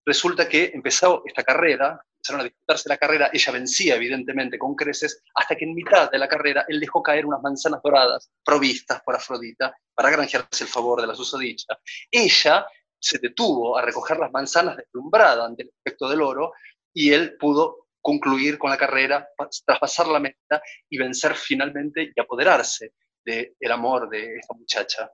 Resulta 0.05 0.47
que 0.49 0.71
empezó 0.73 1.23
esta 1.25 1.43
carrera, 1.43 1.99
empezaron 2.17 2.41
a 2.41 2.43
disputarse 2.43 2.89
la 2.89 2.97
carrera, 2.97 3.29
ella 3.31 3.51
vencía 3.51 3.95
evidentemente 3.95 4.57
con 4.57 4.75
creces, 4.75 5.21
hasta 5.35 5.55
que 5.55 5.65
en 5.65 5.73
mitad 5.73 6.11
de 6.11 6.17
la 6.17 6.27
carrera 6.27 6.65
él 6.67 6.79
dejó 6.79 7.01
caer 7.01 7.25
unas 7.25 7.41
manzanas 7.41 7.81
doradas 7.83 8.29
provistas 8.43 9.01
por 9.03 9.15
Afrodita 9.15 9.75
para 9.93 10.09
granjearse 10.09 10.63
el 10.63 10.69
favor 10.69 11.01
de 11.01 11.07
la 11.07 11.15
susodicha. 11.15 11.77
Ella 12.11 12.65
se 12.99 13.17
detuvo 13.17 13.77
a 13.77 13.81
recoger 13.81 14.17
las 14.17 14.31
manzanas 14.31 14.77
deslumbrada 14.77 15.45
ante 15.45 15.63
el 15.63 15.71
efecto 15.85 16.07
del 16.09 16.21
oro 16.21 16.53
y 16.93 17.11
él 17.11 17.35
pudo 17.37 17.87
concluir 18.01 18.57
con 18.57 18.69
la 18.69 18.77
carrera, 18.77 19.27
traspasar 19.65 20.07
la 20.07 20.19
meta 20.19 20.61
y 20.89 20.97
vencer 20.97 21.35
finalmente 21.35 22.11
y 22.15 22.19
apoderarse 22.19 22.93
del 23.25 23.71
amor 23.71 24.09
de 24.09 24.35
esta 24.35 24.53
muchacha. 24.53 25.11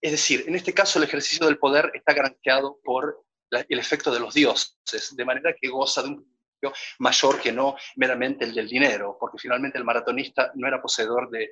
Es 0.00 0.12
decir, 0.12 0.44
en 0.46 0.54
este 0.54 0.74
caso 0.74 0.98
el 0.98 1.04
ejercicio 1.04 1.46
del 1.46 1.58
poder 1.58 1.90
está 1.94 2.12
granjeado 2.12 2.78
por 2.84 3.24
el 3.68 3.78
efecto 3.78 4.12
de 4.12 4.20
los 4.20 4.34
dioses, 4.34 5.14
de 5.14 5.24
manera 5.24 5.54
que 5.58 5.68
goza 5.68 6.02
de 6.02 6.08
un 6.08 6.36
mayor 6.98 7.40
que 7.40 7.52
no 7.52 7.76
meramente 7.96 8.44
el 8.44 8.54
del 8.54 8.68
dinero, 8.68 9.16
porque 9.20 9.38
finalmente 9.38 9.78
el 9.78 9.84
maratonista 9.84 10.52
no 10.54 10.66
era 10.66 10.80
poseedor 10.80 11.30
de, 11.30 11.50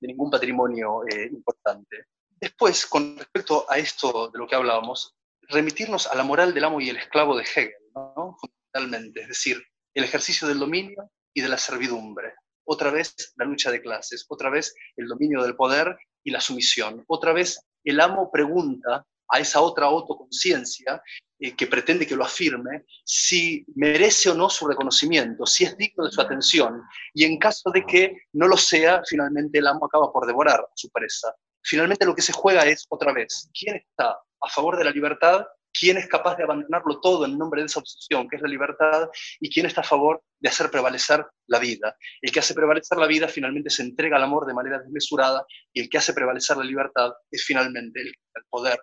ningún 0.00 0.30
patrimonio 0.30 1.00
eh, 1.08 1.30
importante. 1.32 2.08
Después, 2.28 2.86
con 2.86 3.16
respecto 3.16 3.64
a 3.70 3.78
esto 3.78 4.28
de 4.28 4.38
lo 4.38 4.46
que 4.46 4.54
hablábamos, 4.54 5.16
remitirnos 5.48 6.06
a 6.06 6.14
la 6.14 6.24
moral 6.24 6.52
del 6.52 6.64
amo 6.64 6.80
y 6.80 6.90
el 6.90 6.98
esclavo 6.98 7.36
de 7.36 7.44
Hegel, 7.44 7.72
fundamentalmente, 7.94 9.22
es 9.22 9.28
decir, 9.28 9.62
el 9.94 10.04
ejercicio 10.04 10.46
del 10.46 10.58
dominio 10.58 11.10
y 11.32 11.40
de 11.40 11.48
la 11.48 11.56
servidumbre. 11.56 12.34
Otra 12.66 12.90
vez 12.90 13.32
la 13.36 13.46
lucha 13.46 13.70
de 13.70 13.80
clases, 13.80 14.26
otra 14.28 14.50
vez 14.50 14.74
el 14.96 15.06
dominio 15.06 15.42
del 15.42 15.56
poder 15.56 15.96
y 16.22 16.30
la 16.30 16.40
sumisión. 16.40 17.04
Otra 17.06 17.32
vez 17.32 17.60
el 17.84 18.00
amo 18.00 18.30
pregunta 18.30 19.06
a 19.34 19.40
esa 19.40 19.60
otra 19.60 19.86
autoconciencia 19.86 21.02
eh, 21.40 21.56
que 21.56 21.66
pretende 21.66 22.06
que 22.06 22.14
lo 22.14 22.24
afirme, 22.24 22.84
si 23.04 23.64
merece 23.74 24.30
o 24.30 24.34
no 24.34 24.48
su 24.48 24.68
reconocimiento, 24.68 25.44
si 25.44 25.64
es 25.64 25.76
digno 25.76 26.04
de 26.04 26.12
su 26.12 26.20
atención, 26.20 26.80
y 27.12 27.24
en 27.24 27.38
caso 27.38 27.70
de 27.70 27.84
que 27.84 28.16
no 28.34 28.46
lo 28.46 28.56
sea, 28.56 29.02
finalmente 29.08 29.58
el 29.58 29.66
amo 29.66 29.86
acaba 29.86 30.12
por 30.12 30.24
devorar 30.26 30.60
a 30.60 30.72
su 30.76 30.88
presa. 30.90 31.34
Finalmente 31.62 32.06
lo 32.06 32.14
que 32.14 32.22
se 32.22 32.32
juega 32.32 32.62
es, 32.62 32.86
otra 32.88 33.12
vez, 33.12 33.50
¿quién 33.58 33.74
está 33.74 34.16
a 34.40 34.48
favor 34.48 34.76
de 34.78 34.84
la 34.84 34.92
libertad? 34.92 35.44
¿Quién 35.76 35.96
es 35.96 36.06
capaz 36.06 36.36
de 36.36 36.44
abandonarlo 36.44 37.00
todo 37.00 37.24
en 37.24 37.36
nombre 37.36 37.60
de 37.60 37.66
esa 37.66 37.80
obsesión 37.80 38.28
que 38.28 38.36
es 38.36 38.42
la 38.42 38.48
libertad? 38.48 39.08
¿Y 39.40 39.50
quién 39.50 39.66
está 39.66 39.80
a 39.80 39.84
favor 39.84 40.22
de 40.38 40.48
hacer 40.48 40.70
prevalecer 40.70 41.26
la 41.48 41.58
vida? 41.58 41.96
El 42.22 42.30
que 42.30 42.38
hace 42.38 42.54
prevalecer 42.54 42.96
la 42.96 43.08
vida 43.08 43.26
finalmente 43.26 43.70
se 43.70 43.82
entrega 43.82 44.16
al 44.16 44.22
amor 44.22 44.46
de 44.46 44.54
manera 44.54 44.78
desmesurada 44.78 45.44
y 45.72 45.80
el 45.80 45.88
que 45.88 45.98
hace 45.98 46.12
prevalecer 46.12 46.56
la 46.56 46.64
libertad 46.64 47.10
es 47.28 47.44
finalmente 47.44 48.02
el, 48.02 48.14
poder 48.48 48.78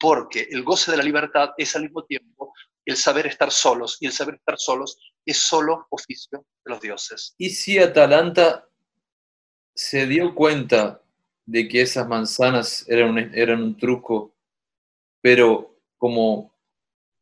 porque 0.00 0.48
el 0.50 0.64
goce 0.64 0.90
de 0.90 0.96
la 0.96 1.02
libertad 1.02 1.50
es 1.58 1.76
al 1.76 1.82
mismo 1.82 2.04
tiempo 2.04 2.52
el 2.86 2.96
saber 2.96 3.26
estar 3.26 3.52
solos, 3.52 3.98
y 4.00 4.06
el 4.06 4.12
saber 4.12 4.36
estar 4.36 4.58
solos 4.58 4.98
es 5.24 5.36
solo 5.36 5.86
oficio 5.90 6.46
de 6.64 6.70
los 6.70 6.80
dioses. 6.80 7.34
¿Y 7.38 7.50
si 7.50 7.78
Atalanta 7.78 8.66
se 9.74 10.06
dio 10.06 10.34
cuenta 10.34 11.02
de 11.44 11.68
que 11.68 11.82
esas 11.82 12.08
manzanas 12.08 12.84
eran 12.88 13.10
un, 13.10 13.18
eran 13.34 13.62
un 13.62 13.76
truco, 13.76 14.34
pero 15.20 15.78
como 15.98 16.54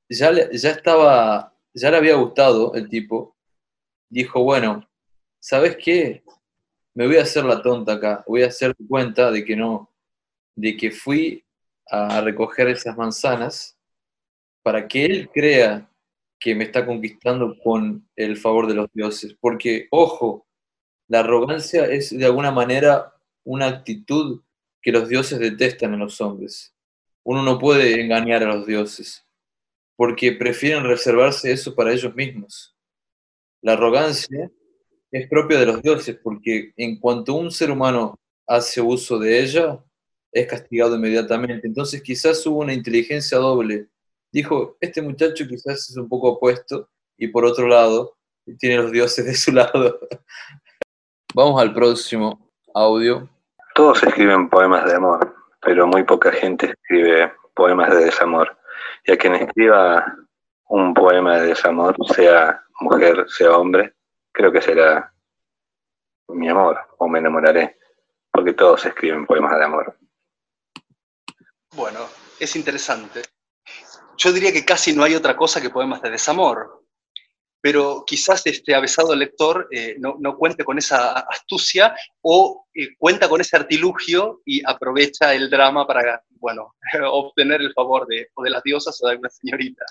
ya, 0.08 0.30
ya 0.50 0.70
estaba, 0.70 1.54
ya 1.75 1.90
le 1.90 1.97
había 1.97 2.14
gustado 2.14 2.75
el 2.75 2.88
tipo, 2.88 3.37
dijo, 4.08 4.42
bueno, 4.42 4.88
¿sabes 5.40 5.76
qué? 5.82 6.23
Me 6.94 7.06
voy 7.06 7.16
a 7.16 7.23
hacer 7.23 7.44
la 7.44 7.61
tonta 7.61 7.94
acá, 7.94 8.25
voy 8.26 8.42
a 8.42 8.49
hacer 8.49 8.75
cuenta 8.88 9.30
de 9.30 9.44
que 9.44 9.56
no, 9.56 9.92
de 10.54 10.76
que 10.76 10.90
fui 10.90 11.44
a 11.90 12.21
recoger 12.21 12.68
esas 12.68 12.97
manzanas 12.97 13.78
para 14.62 14.87
que 14.87 15.04
él 15.04 15.30
crea 15.33 15.90
que 16.38 16.54
me 16.54 16.64
está 16.64 16.87
conquistando 16.87 17.57
con 17.62 18.09
el 18.16 18.37
favor 18.37 18.66
de 18.66 18.75
los 18.75 18.88
dioses. 18.92 19.37
Porque, 19.40 19.88
ojo, 19.90 20.47
la 21.09 21.21
arrogancia 21.21 21.87
es 21.87 22.16
de 22.16 22.25
alguna 22.25 22.50
manera 22.50 23.14
una 23.45 23.66
actitud 23.66 24.42
que 24.83 24.92
los 24.92 25.09
dioses 25.09 25.38
detestan 25.38 25.95
en 25.95 26.00
los 26.00 26.21
hombres. 26.21 26.75
Uno 27.25 27.42
no 27.42 27.59
puede 27.59 28.00
engañar 28.00 28.42
a 28.42 28.54
los 28.54 28.66
dioses. 28.66 29.25
porque 29.99 30.30
prefieren 30.30 30.85
reservarse 30.85 31.50
eso 31.50 31.75
para 31.75 31.92
ellos 31.92 32.14
mismos. 32.14 32.73
La 33.61 33.73
arrogancia 33.73 34.49
es 35.11 35.28
propia 35.28 35.59
de 35.59 35.66
los 35.66 35.83
dioses, 35.83 36.16
porque 36.23 36.73
en 36.76 37.00
cuanto 37.00 37.35
un 37.35 37.50
ser 37.50 37.73
humano 37.73 38.14
hace 38.47 38.80
uso 38.80 39.18
de 39.18 39.42
ella, 39.42 39.85
es 40.32 40.47
castigado 40.47 40.97
inmediatamente. 40.97 41.66
Entonces 41.66 42.02
quizás 42.02 42.44
hubo 42.47 42.61
una 42.61 42.73
inteligencia 42.73 43.38
doble. 43.38 43.88
Dijo, 44.30 44.76
este 44.80 45.00
muchacho 45.02 45.47
quizás 45.47 45.90
es 45.90 45.97
un 45.97 46.08
poco 46.08 46.32
opuesto 46.32 46.88
y 47.16 47.28
por 47.28 47.44
otro 47.44 47.66
lado 47.66 48.16
tiene 48.58 48.76
los 48.76 48.92
dioses 48.92 49.25
de 49.25 49.35
su 49.35 49.52
lado. 49.52 50.00
Vamos 51.35 51.61
al 51.61 51.75
próximo 51.75 52.50
audio. 52.75 53.28
Todos 53.75 54.02
escriben 54.02 54.49
poemas 54.49 54.85
de 54.87 54.94
amor, 54.94 55.35
pero 55.61 55.87
muy 55.87 56.04
poca 56.04 56.32
gente 56.32 56.66
escribe 56.66 57.32
poemas 57.54 57.90
de 57.90 58.06
desamor. 58.06 58.56
Y 59.04 59.12
a 59.12 59.16
quien 59.16 59.35
escriba 59.35 60.04
un 60.68 60.94
poema 60.94 61.38
de 61.38 61.49
desamor, 61.49 61.97
sea 62.14 62.62
mujer, 62.80 63.25
sea 63.28 63.56
hombre, 63.56 63.94
creo 64.32 64.52
que 64.52 64.61
será 64.61 65.12
mi 66.28 66.49
amor 66.49 66.78
o 66.99 67.08
me 67.08 67.18
enamoraré, 67.18 67.78
porque 68.32 68.52
todos 68.52 68.85
escriben 68.87 69.26
poemas 69.26 69.58
de 69.58 69.64
amor. 69.64 69.97
Bueno, 71.78 72.08
es 72.40 72.56
interesante. 72.56 73.23
Yo 74.16 74.32
diría 74.32 74.52
que 74.52 74.64
casi 74.64 74.92
no 74.92 75.04
hay 75.04 75.14
otra 75.14 75.37
cosa 75.37 75.61
que 75.61 75.70
poemas 75.70 76.02
de 76.02 76.11
desamor, 76.11 76.85
pero 77.61 78.02
quizás 78.04 78.44
este 78.49 78.75
avesado 78.75 79.14
lector 79.14 79.68
eh, 79.70 79.94
no, 80.00 80.37
cuente 80.37 80.64
con 80.64 80.76
esa 80.76 81.20
astucia 81.20 81.94
o 82.20 82.66
eh, 82.75 82.97
cuenta 82.99 83.28
con 83.28 83.40
ese 83.40 83.56
artilugio 83.56 84.42
y 84.44 84.61
aprovecha 84.68 85.32
el 85.32 85.49
drama 85.49 85.87
para, 85.87 86.20
bueno, 86.30 86.75
obtener 87.12 87.61
el 87.61 87.73
favor 87.73 88.08
de, 88.08 88.26
o 88.35 88.42
de 88.42 88.50
las 88.50 88.64
diosas 88.64 89.00
o 89.00 89.06
de 89.06 89.12
alguna 89.12 89.30
señorita. 89.30 89.85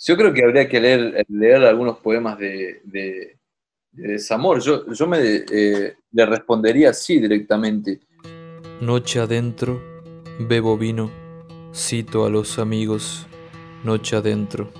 Yo 0.00 0.16
creo 0.18 0.34
que 0.34 0.44
habría 0.44 0.68
que 0.68 0.80
leer, 0.80 1.24
leer 1.30 1.64
algunos 1.64 1.96
poemas 1.96 2.36
de, 2.38 3.38
desamor. 3.90 4.60
Yo, 4.60 4.92
yo 4.92 5.06
me 5.06 5.18
eh, 5.18 5.96
le 6.10 6.26
respondería 6.26 6.90
así 6.90 7.18
directamente. 7.18 8.00
Noche 8.82 9.20
adentro 9.20 9.91
Bebo 10.38 10.78
vino, 10.78 11.10
cito 11.74 12.24
a 12.24 12.30
los 12.30 12.58
amigos, 12.58 13.26
noche 13.84 14.16
adentro. 14.16 14.70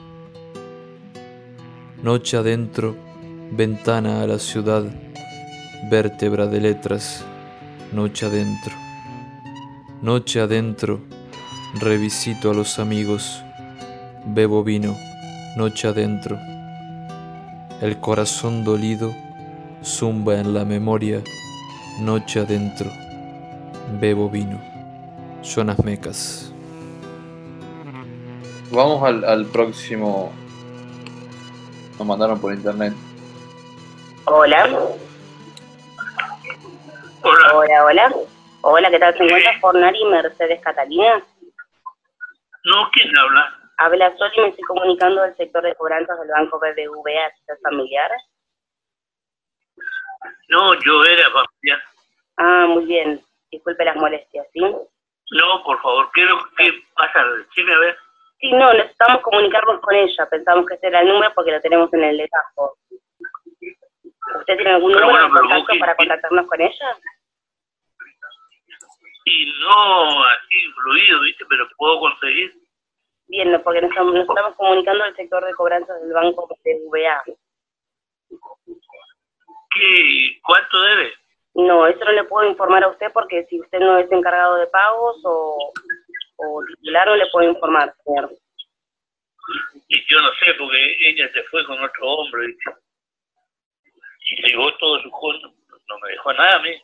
Noche 2.03 2.39
adentro, 2.39 2.97
ventana 3.51 4.23
a 4.23 4.27
la 4.27 4.39
ciudad, 4.39 4.83
vértebra 5.91 6.47
de 6.47 6.59
letras, 6.59 7.23
noche 7.93 8.25
adentro. 8.25 8.75
Noche 10.01 10.41
adentro, 10.41 11.03
revisito 11.75 12.51
a 12.51 12.55
los 12.55 12.79
amigos, 12.79 13.45
bebo 14.25 14.65
vino, 14.65 14.97
noche 15.59 15.87
adentro. 15.87 16.39
El 17.83 18.01
corazón 18.01 18.65
dolido 18.65 19.15
zumba 19.85 20.41
en 20.41 20.55
la 20.55 20.65
memoria, 20.65 21.23
noche 22.01 22.41
adentro, 22.41 22.91
bebo 24.01 24.31
vino. 24.31 24.72
Jonas 25.43 25.79
Mecas. 25.85 26.53
Vamos 28.71 29.03
al, 29.03 29.47
próximo. 29.47 30.33
Nos 31.99 32.07
mandaron 32.07 32.41
por 32.41 32.55
internet. 32.55 32.95
Hola. 34.25 34.65
Hola. 37.23 37.55
Hola, 37.55 37.85
hola. 37.85 38.15
Hola, 38.63 38.91
¿qué 38.91 38.99
tal? 38.99 39.17
¿Se 39.17 39.25
encuentra 39.25 39.59
Fornari 39.61 40.05
Mercedes 40.05 40.61
Catalina? 40.63 41.23
No, 42.65 42.89
¿quién 42.93 43.19
habla? 43.19 43.59
Habla 43.79 44.17
Sol 44.17 44.31
y 44.37 44.41
me 44.41 44.49
estoy 44.49 44.65
comunicando 44.65 45.23
del 45.23 45.37
sector 45.37 45.65
de 45.65 45.75
cobranzas 45.75 46.19
del 46.21 46.29
Banco 46.29 46.59
BBVA. 46.59 47.27
¿Estás 47.41 47.59
familiar? 47.63 48.11
No, 50.49 50.75
yo 50.75 51.05
era 51.05 51.25
familiar. 51.31 51.83
Ah, 52.37 52.67
muy 52.69 52.85
bien. 52.87 53.21
Disculpe 53.51 53.85
las 53.85 53.97
molestias, 53.97 54.47
¿sí? 54.53 54.63
No, 55.33 55.63
por 55.65 55.81
favor, 55.81 56.11
¿qué, 56.13 56.29
qué 56.59 56.85
pasa? 56.95 57.25
Decime 57.25 57.73
a 57.73 57.79
ver. 57.79 57.97
Sí, 58.39 58.53
no, 58.53 58.71
necesitamos 58.75 59.23
comunicarnos 59.23 59.81
con 59.81 59.95
ella. 59.95 60.29
Pensamos 60.29 60.67
que 60.67 60.75
este 60.75 60.89
era 60.89 61.01
el 61.01 61.09
número 61.09 61.33
porque 61.35 61.53
lo 61.53 61.61
tenemos 61.61 61.91
en 61.95 62.05
el 62.05 62.17
legajo. 62.19 62.77
¿Usted 64.39 64.57
tiene 64.57 64.73
algún 64.73 64.93
número 64.93 65.25
de 65.25 65.31
contacto 65.31 65.73
para 65.81 65.97
contactarnos 65.97 66.47
con 66.47 66.61
ella? 66.61 66.97
Sí, 69.25 69.53
no 69.61 70.25
así 70.25 70.65
influido, 70.67 71.21
¿viste? 71.23 71.45
Pero 71.49 71.67
puedo 71.79 72.01
conseguir. 72.01 72.53
Bien, 73.29 73.59
porque 73.65 73.81
nos, 73.81 73.91
estamos 73.91 74.55
comunicando 74.57 75.05
al 75.05 75.17
sector 75.17 75.43
de 75.47 75.55
cobranzas 75.55 76.03
del 76.03 76.13
banco 76.13 76.47
de 76.63 76.79
VA. 76.91 77.23
¿Qué? 79.75 80.41
¿Cuánto 80.43 80.83
debe? 80.83 81.22
No, 81.55 81.87
eso 81.87 82.05
no 82.05 82.13
le 82.13 82.25
puedo 82.25 82.49
informar 82.49 82.83
a 82.83 82.89
usted 82.89 83.13
porque 83.13 83.45
si 83.45 83.61
usted 83.61 83.79
no 83.79 83.99
es 83.99 84.11
encargado 84.11 84.57
de 84.57 84.67
pagos 84.69 85.21
o, 85.25 85.73
o 86.37 86.65
titular, 86.67 87.07
no 87.07 87.17
le 87.17 87.27
puedo 87.31 87.51
informar, 87.51 87.95
señor. 88.05 88.31
Y 89.89 90.07
yo 90.09 90.19
no 90.21 90.31
sé, 90.35 90.55
porque 90.59 90.97
ella 91.09 91.31
se 91.33 91.43
fue 91.45 91.65
con 91.67 91.83
otro 91.83 92.09
hombre 92.09 92.57
y 94.21 94.37
se 94.43 94.49
llevó 94.49 94.73
todo 94.79 94.99
su 95.01 95.11
cuento, 95.11 95.53
no 95.89 95.99
me 95.99 96.11
dejó 96.13 96.33
nada 96.33 96.57
a 96.57 96.63
mí. 96.63 96.83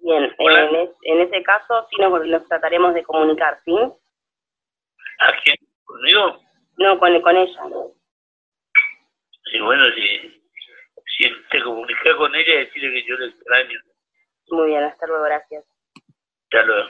Bien, 0.00 0.32
en, 0.38 0.94
en, 1.02 1.20
ese 1.20 1.42
caso 1.42 1.86
sí 1.90 1.96
nos, 2.00 2.24
nos, 2.26 2.46
trataremos 2.46 2.94
de 2.94 3.02
comunicar, 3.02 3.60
¿sí? 3.64 3.74
¿A 5.18 5.32
quién? 5.42 5.56
¿Conmigo? 5.84 6.40
No, 6.76 6.98
con, 7.00 7.20
con 7.20 7.36
ella. 7.36 7.60
Sí, 9.50 9.58
bueno, 9.58 9.84
sí 9.96 10.37
te 11.18 11.62
comunicas 11.64 12.16
con 12.16 12.34
ella, 12.34 12.58
decirle 12.58 12.92
que 12.92 13.08
yo 13.08 13.16
le 13.16 13.26
extraño. 13.26 13.78
Muy 14.50 14.68
bien, 14.68 14.84
hasta 14.84 15.06
luego, 15.06 15.24
gracias. 15.24 15.64
Hasta 16.44 16.62
luego. 16.64 16.88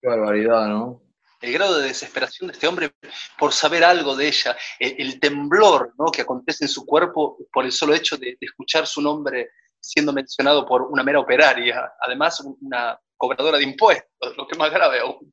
Qué 0.00 0.08
barbaridad, 0.08 0.66
¿no? 0.68 1.02
El 1.40 1.52
grado 1.52 1.78
de 1.78 1.88
desesperación 1.88 2.48
de 2.48 2.54
este 2.54 2.66
hombre 2.66 2.92
por 3.38 3.52
saber 3.52 3.84
algo 3.84 4.16
de 4.16 4.28
ella, 4.28 4.56
el, 4.80 5.20
temblor 5.20 5.92
¿no? 5.98 6.06
que 6.06 6.22
acontece 6.22 6.64
en 6.64 6.68
su 6.68 6.86
cuerpo 6.86 7.36
por 7.52 7.64
el 7.64 7.72
solo 7.72 7.94
hecho 7.94 8.16
de, 8.16 8.38
escuchar 8.40 8.86
su 8.86 9.02
nombre 9.02 9.50
siendo 9.78 10.12
mencionado 10.12 10.66
por 10.66 10.82
una 10.82 11.02
mera 11.02 11.20
operaria, 11.20 11.92
además 12.00 12.42
una 12.60 12.98
cobradora 13.16 13.58
de 13.58 13.64
impuestos, 13.64 14.36
lo 14.36 14.46
que 14.46 14.52
es 14.52 14.58
más 14.58 14.70
grave 14.70 15.00
aún. 15.00 15.32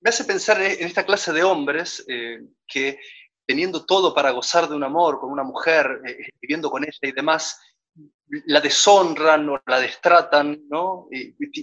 Me 0.00 0.08
hace 0.08 0.24
pensar 0.24 0.60
en 0.60 0.86
esta 0.86 1.04
clase 1.04 1.32
de 1.32 1.44
hombres 1.44 2.04
eh, 2.08 2.40
que 2.66 2.98
teniendo 3.46 3.84
todo 3.84 4.14
para 4.14 4.30
gozar 4.30 4.68
de 4.68 4.74
un 4.74 4.84
amor 4.84 5.20
con 5.20 5.30
una 5.30 5.42
mujer, 5.42 6.00
eh, 6.06 6.28
viviendo 6.40 6.70
con 6.70 6.84
ella 6.84 6.98
y 7.02 7.12
demás, 7.12 7.58
la 8.46 8.60
deshonran 8.60 9.48
o 9.48 9.60
la 9.66 9.80
destratan, 9.80 10.66
¿no? 10.68 11.08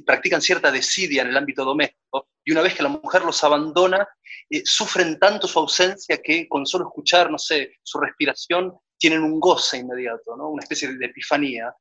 Practican 0.06 0.42
cierta 0.42 0.72
desidia 0.72 1.24
en 1.24 1.30
el 1.30 1.38
ámbito 1.38 1.66
doméstico, 1.66 2.30
y 2.44 2.52
una 2.52 2.62
vez 2.62 2.76
que 2.76 2.84
la 2.84 2.90
mujer 2.90 3.24
los 3.24 3.44
abandona, 3.44 4.08
eh, 4.50 4.62
sufren 4.66 5.20
tanto 5.20 5.48
su 5.48 5.60
ausencia 5.60 6.22
que 6.22 6.48
con 6.48 6.66
solo 6.66 6.86
escuchar, 6.86 7.30
no 7.30 7.38
sé, 7.38 7.74
su 7.84 8.00
respiración, 8.00 8.74
tienen 8.98 9.24
un 9.24 9.40
goce 9.40 9.78
inmediato, 9.78 10.36
¿no? 10.38 10.50
Una 10.50 10.64
especie 10.64 10.94
de 10.94 11.06
epifanía, 11.06 11.74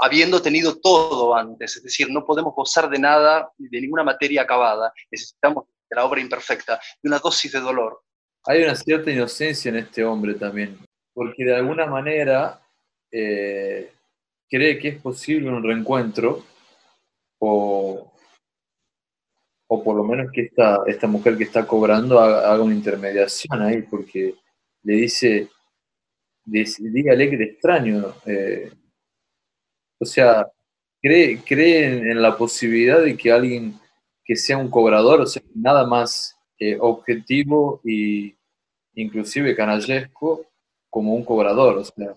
habiendo 0.00 0.40
tenido 0.40 0.80
todo 0.80 1.34
antes, 1.34 1.76
es 1.76 1.82
decir, 1.82 2.08
no 2.10 2.24
podemos 2.24 2.54
gozar 2.54 2.88
de 2.88 2.98
nada, 2.98 3.50
de 3.58 3.80
ninguna 3.80 4.04
materia 4.04 4.42
acabada, 4.42 4.92
necesitamos 5.10 5.66
de 5.90 5.96
la 5.96 6.04
obra 6.04 6.20
imperfecta, 6.20 6.80
de 7.02 7.08
una 7.08 7.18
dosis 7.18 7.52
de 7.52 7.60
dolor, 7.60 8.02
hay 8.44 8.62
una 8.62 8.74
cierta 8.74 9.10
inocencia 9.10 9.68
en 9.68 9.76
este 9.76 10.04
hombre 10.04 10.34
también, 10.34 10.78
porque 11.14 11.44
de 11.44 11.56
alguna 11.56 11.86
manera 11.86 12.60
eh, 13.10 13.92
cree 14.48 14.78
que 14.78 14.88
es 14.88 15.00
posible 15.00 15.48
un 15.48 15.62
reencuentro, 15.62 16.44
o, 17.38 18.12
o 19.68 19.82
por 19.82 19.96
lo 19.96 20.04
menos 20.04 20.30
que 20.32 20.42
esta, 20.42 20.80
esta 20.86 21.06
mujer 21.06 21.36
que 21.38 21.44
está 21.44 21.66
cobrando 21.66 22.20
haga, 22.20 22.60
una 22.62 22.74
intermediación 22.74 23.62
ahí, 23.62 23.82
porque 23.82 24.34
le 24.82 24.94
dice, 24.94 25.48
dígale 26.44 27.30
que 27.30 27.36
te 27.38 27.44
extraño. 27.44 28.14
Eh, 28.26 28.70
o 29.98 30.04
sea, 30.04 30.46
cree, 31.00 31.40
cree 31.42 32.10
en, 32.10 32.20
la 32.20 32.36
posibilidad 32.36 33.00
de 33.00 33.16
que 33.16 33.32
alguien 33.32 33.78
que 34.24 34.36
sea 34.36 34.58
un 34.58 34.70
cobrador, 34.70 35.22
o 35.22 35.26
sea, 35.26 35.42
nada 35.54 35.86
más 35.86 36.36
eh, 36.64 36.76
objetivo 36.78 37.80
y 37.82 38.32
inclusive 38.94 39.56
canallesco 39.56 40.46
como 40.88 41.12
un 41.12 41.24
cobrador. 41.24 41.78
O 41.78 41.84
sea, 41.84 42.14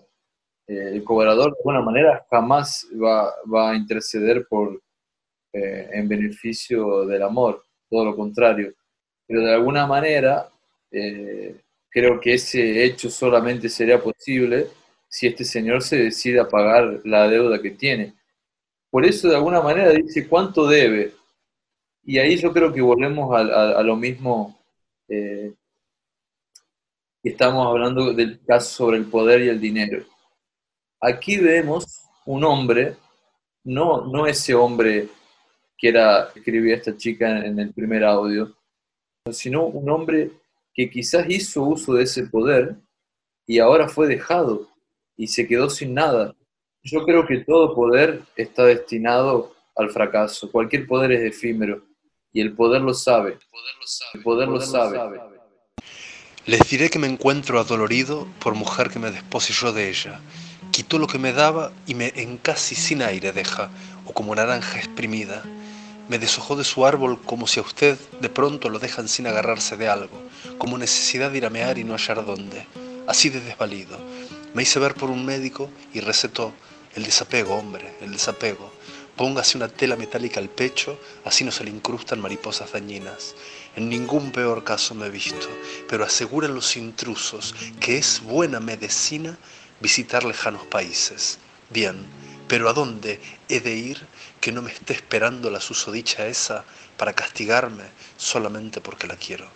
eh, 0.68 0.90
el 0.92 1.02
cobrador 1.02 1.50
de 1.50 1.58
alguna 1.58 1.80
manera 1.80 2.24
jamás 2.30 2.86
va, 2.92 3.34
va 3.52 3.72
a 3.72 3.74
interceder 3.74 4.46
por, 4.46 4.80
eh, 5.52 5.90
en 5.94 6.06
beneficio 6.06 7.04
del 7.06 7.22
amor, 7.24 7.64
todo 7.90 8.04
lo 8.04 8.14
contrario. 8.14 8.72
Pero 9.26 9.40
de 9.40 9.52
alguna 9.52 9.84
manera 9.84 10.48
creo 11.90 12.20
que 12.20 12.34
ese 12.34 12.84
hecho 12.84 13.10
solamente 13.10 13.68
sería 13.68 14.00
posible 14.00 14.68
si 15.08 15.26
este 15.26 15.44
señor 15.44 15.82
se 15.82 15.96
decide 16.04 16.38
a 16.40 16.48
pagar 16.48 17.00
la 17.04 17.28
deuda 17.28 17.60
que 17.60 17.72
tiene. 17.72 18.14
Por 18.90 19.04
eso 19.04 19.28
de 19.28 19.34
alguna 19.34 19.60
manera 19.60 19.90
dice 19.90 20.28
cuánto 20.28 20.66
debe, 20.68 21.15
y 22.06 22.18
ahí 22.18 22.36
yo 22.36 22.52
creo 22.52 22.72
que 22.72 22.80
volvemos 22.80 23.34
a, 23.36 23.82
lo 23.82 23.96
mismo 23.96 24.56
Eh, 25.08 25.52
estamos 27.22 27.66
hablando 27.66 28.12
del 28.12 28.40
caso 28.44 28.68
sobre 28.70 28.98
el 28.98 29.06
poder 29.06 29.42
y 29.42 29.48
el 29.48 29.60
dinero. 29.60 30.04
Aquí 31.00 31.36
vemos 31.38 31.84
un 32.24 32.44
hombre, 32.44 32.96
no, 33.64 34.06
no 34.06 34.26
ese 34.26 34.54
hombre 34.54 35.08
que 35.78 35.88
era, 35.88 36.30
escribía 36.34 36.76
esta 36.76 36.96
chica 36.96 37.44
en 37.44 37.58
el 37.58 37.72
primer 37.72 38.04
audio, 38.04 38.52
sino 39.30 39.66
un 39.66 39.88
hombre 39.90 40.30
que 40.74 40.90
quizás 40.90 41.28
hizo 41.28 41.62
uso 41.62 41.94
de 41.94 42.04
ese 42.04 42.24
poder 42.26 42.76
y 43.46 43.58
ahora 43.60 43.88
fue 43.88 44.08
dejado 44.08 44.68
y 45.16 45.26
se 45.28 45.46
quedó 45.46 45.70
sin 45.70 45.94
nada. 45.94 46.34
Yo 46.82 47.04
creo 47.04 47.26
que 47.26 47.44
todo 47.44 47.74
poder 47.74 48.22
está 48.36 48.64
destinado 48.64 49.54
al 49.76 49.90
fracaso. 49.90 50.50
Cualquier 50.50 50.86
poder 50.86 51.12
es 51.12 51.22
efímero 51.34 51.95
y 52.36 52.42
el 52.42 52.52
poder 52.52 52.82
lo 52.82 52.92
sabe. 52.92 53.38
El 54.12 54.22
poder 54.22 54.48
lo 54.48 54.60
sabe. 54.60 55.00
Les 56.44 56.68
diré 56.68 56.90
que 56.90 56.98
me 56.98 57.06
encuentro 57.06 57.58
adolorido 57.58 58.28
por 58.40 58.54
mujer 58.54 58.90
que 58.90 58.98
me 58.98 59.10
desposeyó 59.10 59.72
de 59.72 59.88
ella. 59.88 60.20
Quitó 60.70 60.98
lo 60.98 61.06
que 61.06 61.18
me 61.18 61.32
daba 61.32 61.72
y 61.86 61.94
me 61.94 62.12
en 62.14 62.36
casi 62.36 62.74
sin 62.74 63.00
aire 63.00 63.32
deja, 63.32 63.70
o 64.04 64.12
como 64.12 64.34
naranja 64.34 64.76
exprimida. 64.76 65.44
Me 66.10 66.18
deshojó 66.18 66.56
de 66.56 66.64
su 66.64 66.84
árbol 66.84 67.22
como 67.22 67.46
si 67.46 67.58
a 67.58 67.62
usted 67.62 67.96
de 68.20 68.28
pronto 68.28 68.68
lo 68.68 68.80
dejan 68.80 69.08
sin 69.08 69.26
agarrarse 69.26 69.78
de 69.78 69.88
algo, 69.88 70.20
como 70.58 70.76
necesidad 70.76 71.30
de 71.30 71.38
ir 71.38 71.46
a 71.46 71.50
mear 71.50 71.78
y 71.78 71.84
no 71.84 71.94
hallar 71.94 72.26
dónde. 72.26 72.66
Así 73.06 73.30
de 73.30 73.40
desvalido. 73.40 73.98
Me 74.52 74.64
hice 74.64 74.78
ver 74.78 74.92
por 74.92 75.08
un 75.08 75.24
médico 75.24 75.70
y 75.94 76.00
recetó 76.00 76.52
el 76.96 77.04
desapego, 77.04 77.54
hombre, 77.54 77.94
el 78.02 78.12
desapego. 78.12 78.75
Póngase 79.16 79.56
una 79.56 79.68
tela 79.68 79.96
metálica 79.96 80.40
al 80.40 80.50
pecho, 80.50 81.00
así 81.24 81.42
no 81.42 81.50
se 81.50 81.64
le 81.64 81.70
incrustan 81.70 82.20
mariposas 82.20 82.72
dañinas. 82.72 83.34
En 83.74 83.88
ningún 83.88 84.30
peor 84.30 84.62
caso 84.62 84.94
me 84.94 85.06
he 85.06 85.10
visto, 85.10 85.48
pero 85.88 86.04
aseguran 86.04 86.54
los 86.54 86.76
intrusos 86.76 87.54
que 87.80 87.96
es 87.96 88.20
buena 88.22 88.60
medicina 88.60 89.38
visitar 89.80 90.24
lejanos 90.24 90.66
países. 90.66 91.38
Bien, 91.70 91.96
pero 92.46 92.68
¿a 92.68 92.74
dónde 92.74 93.18
he 93.48 93.60
de 93.60 93.74
ir 93.74 94.06
que 94.38 94.52
no 94.52 94.60
me 94.60 94.70
esté 94.70 94.92
esperando 94.92 95.50
la 95.50 95.60
susodicha 95.60 96.26
esa 96.26 96.64
para 96.98 97.14
castigarme 97.14 97.84
solamente 98.18 98.82
porque 98.82 99.06
la 99.06 99.16
quiero? 99.16 99.48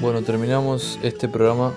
Bueno, 0.00 0.22
terminamos 0.22 0.98
este 1.04 1.28
programa 1.28 1.74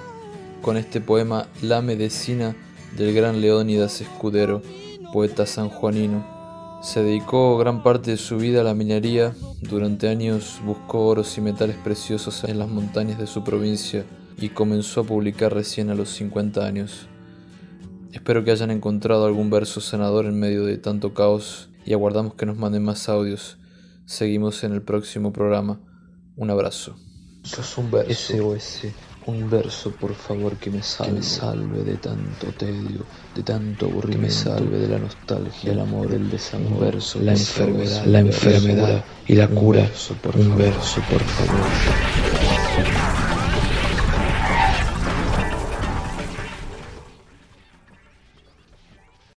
con 0.64 0.78
este 0.78 1.00
poema 1.00 1.48
La 1.62 1.82
Medicina 1.82 2.56
del 2.98 3.14
gran 3.14 3.42
Leónidas 3.42 4.02
Escudero, 4.02 4.62
poeta 5.14 5.46
sanjuanino. 5.46 6.26
Se 6.82 7.04
dedicó 7.04 7.58
gran 7.58 7.84
parte 7.84 8.12
de 8.12 8.18
su 8.18 8.38
vida 8.38 8.62
a 8.62 8.64
la 8.64 8.74
minería, 8.74 9.36
durante 9.62 10.10
años 10.10 10.60
buscó 10.66 11.06
oros 11.08 11.38
y 11.38 11.42
metales 11.42 11.76
preciosos 11.78 12.44
en 12.44 12.60
las 12.60 12.70
montañas 12.70 13.20
de 13.20 13.28
su 13.28 13.44
provincia 13.44 14.06
y 14.38 14.50
comenzó 14.50 15.02
a 15.02 15.04
publicar 15.04 15.54
recién 15.54 15.90
a 15.90 15.96
los 15.96 16.10
50 16.10 16.66
años. 16.66 17.08
Espero 18.12 18.44
que 18.44 18.52
hayan 18.52 18.72
encontrado 18.72 19.26
algún 19.26 19.50
verso 19.50 19.80
sanador 19.80 20.26
en 20.26 20.40
medio 20.40 20.66
de 20.66 20.78
tanto 20.78 21.14
caos 21.14 21.70
y 21.86 21.94
aguardamos 21.94 22.34
que 22.34 22.46
nos 22.46 22.58
manden 22.58 22.84
más 22.84 23.08
audios. 23.08 23.58
Seguimos 24.06 24.64
en 24.64 24.74
el 24.74 24.82
próximo 24.82 25.32
programa. 25.32 25.80
Un 26.36 26.50
abrazo. 26.50 26.96
es 27.44 27.78
un 27.78 27.92
verso. 27.92 28.34
SOS. 28.34 29.11
Un 29.28 29.50
verso, 29.50 29.92
por 29.92 30.16
favor, 30.16 30.56
que 30.56 30.72
me 30.72 30.82
salve, 30.82 31.22
salve 31.22 31.84
de 31.84 31.98
tanto 31.98 32.48
tedio, 32.58 33.06
de 33.36 33.44
tanto 33.44 33.86
aburrimiento, 33.86 34.22
me 34.22 34.32
salve 34.32 34.80
de 34.80 34.88
la 34.88 34.98
nostalgia, 34.98 35.72
el 35.72 35.80
amor, 35.80 36.12
el 36.12 36.30
desamor, 36.30 36.80
verso, 36.80 37.20
la 37.22 37.34
enfermedad, 37.34 38.06
la 38.06 38.20
enfermedad 38.20 39.06
y 39.28 39.36
la 39.36 39.48
cura. 39.48 39.82
Un 39.82 39.88
verso, 39.88 40.16
por 40.16 40.34
favor. 40.34 40.48
Un 40.48 40.58
verso, 40.58 41.02
por 41.10 41.22
favor. 41.22 41.62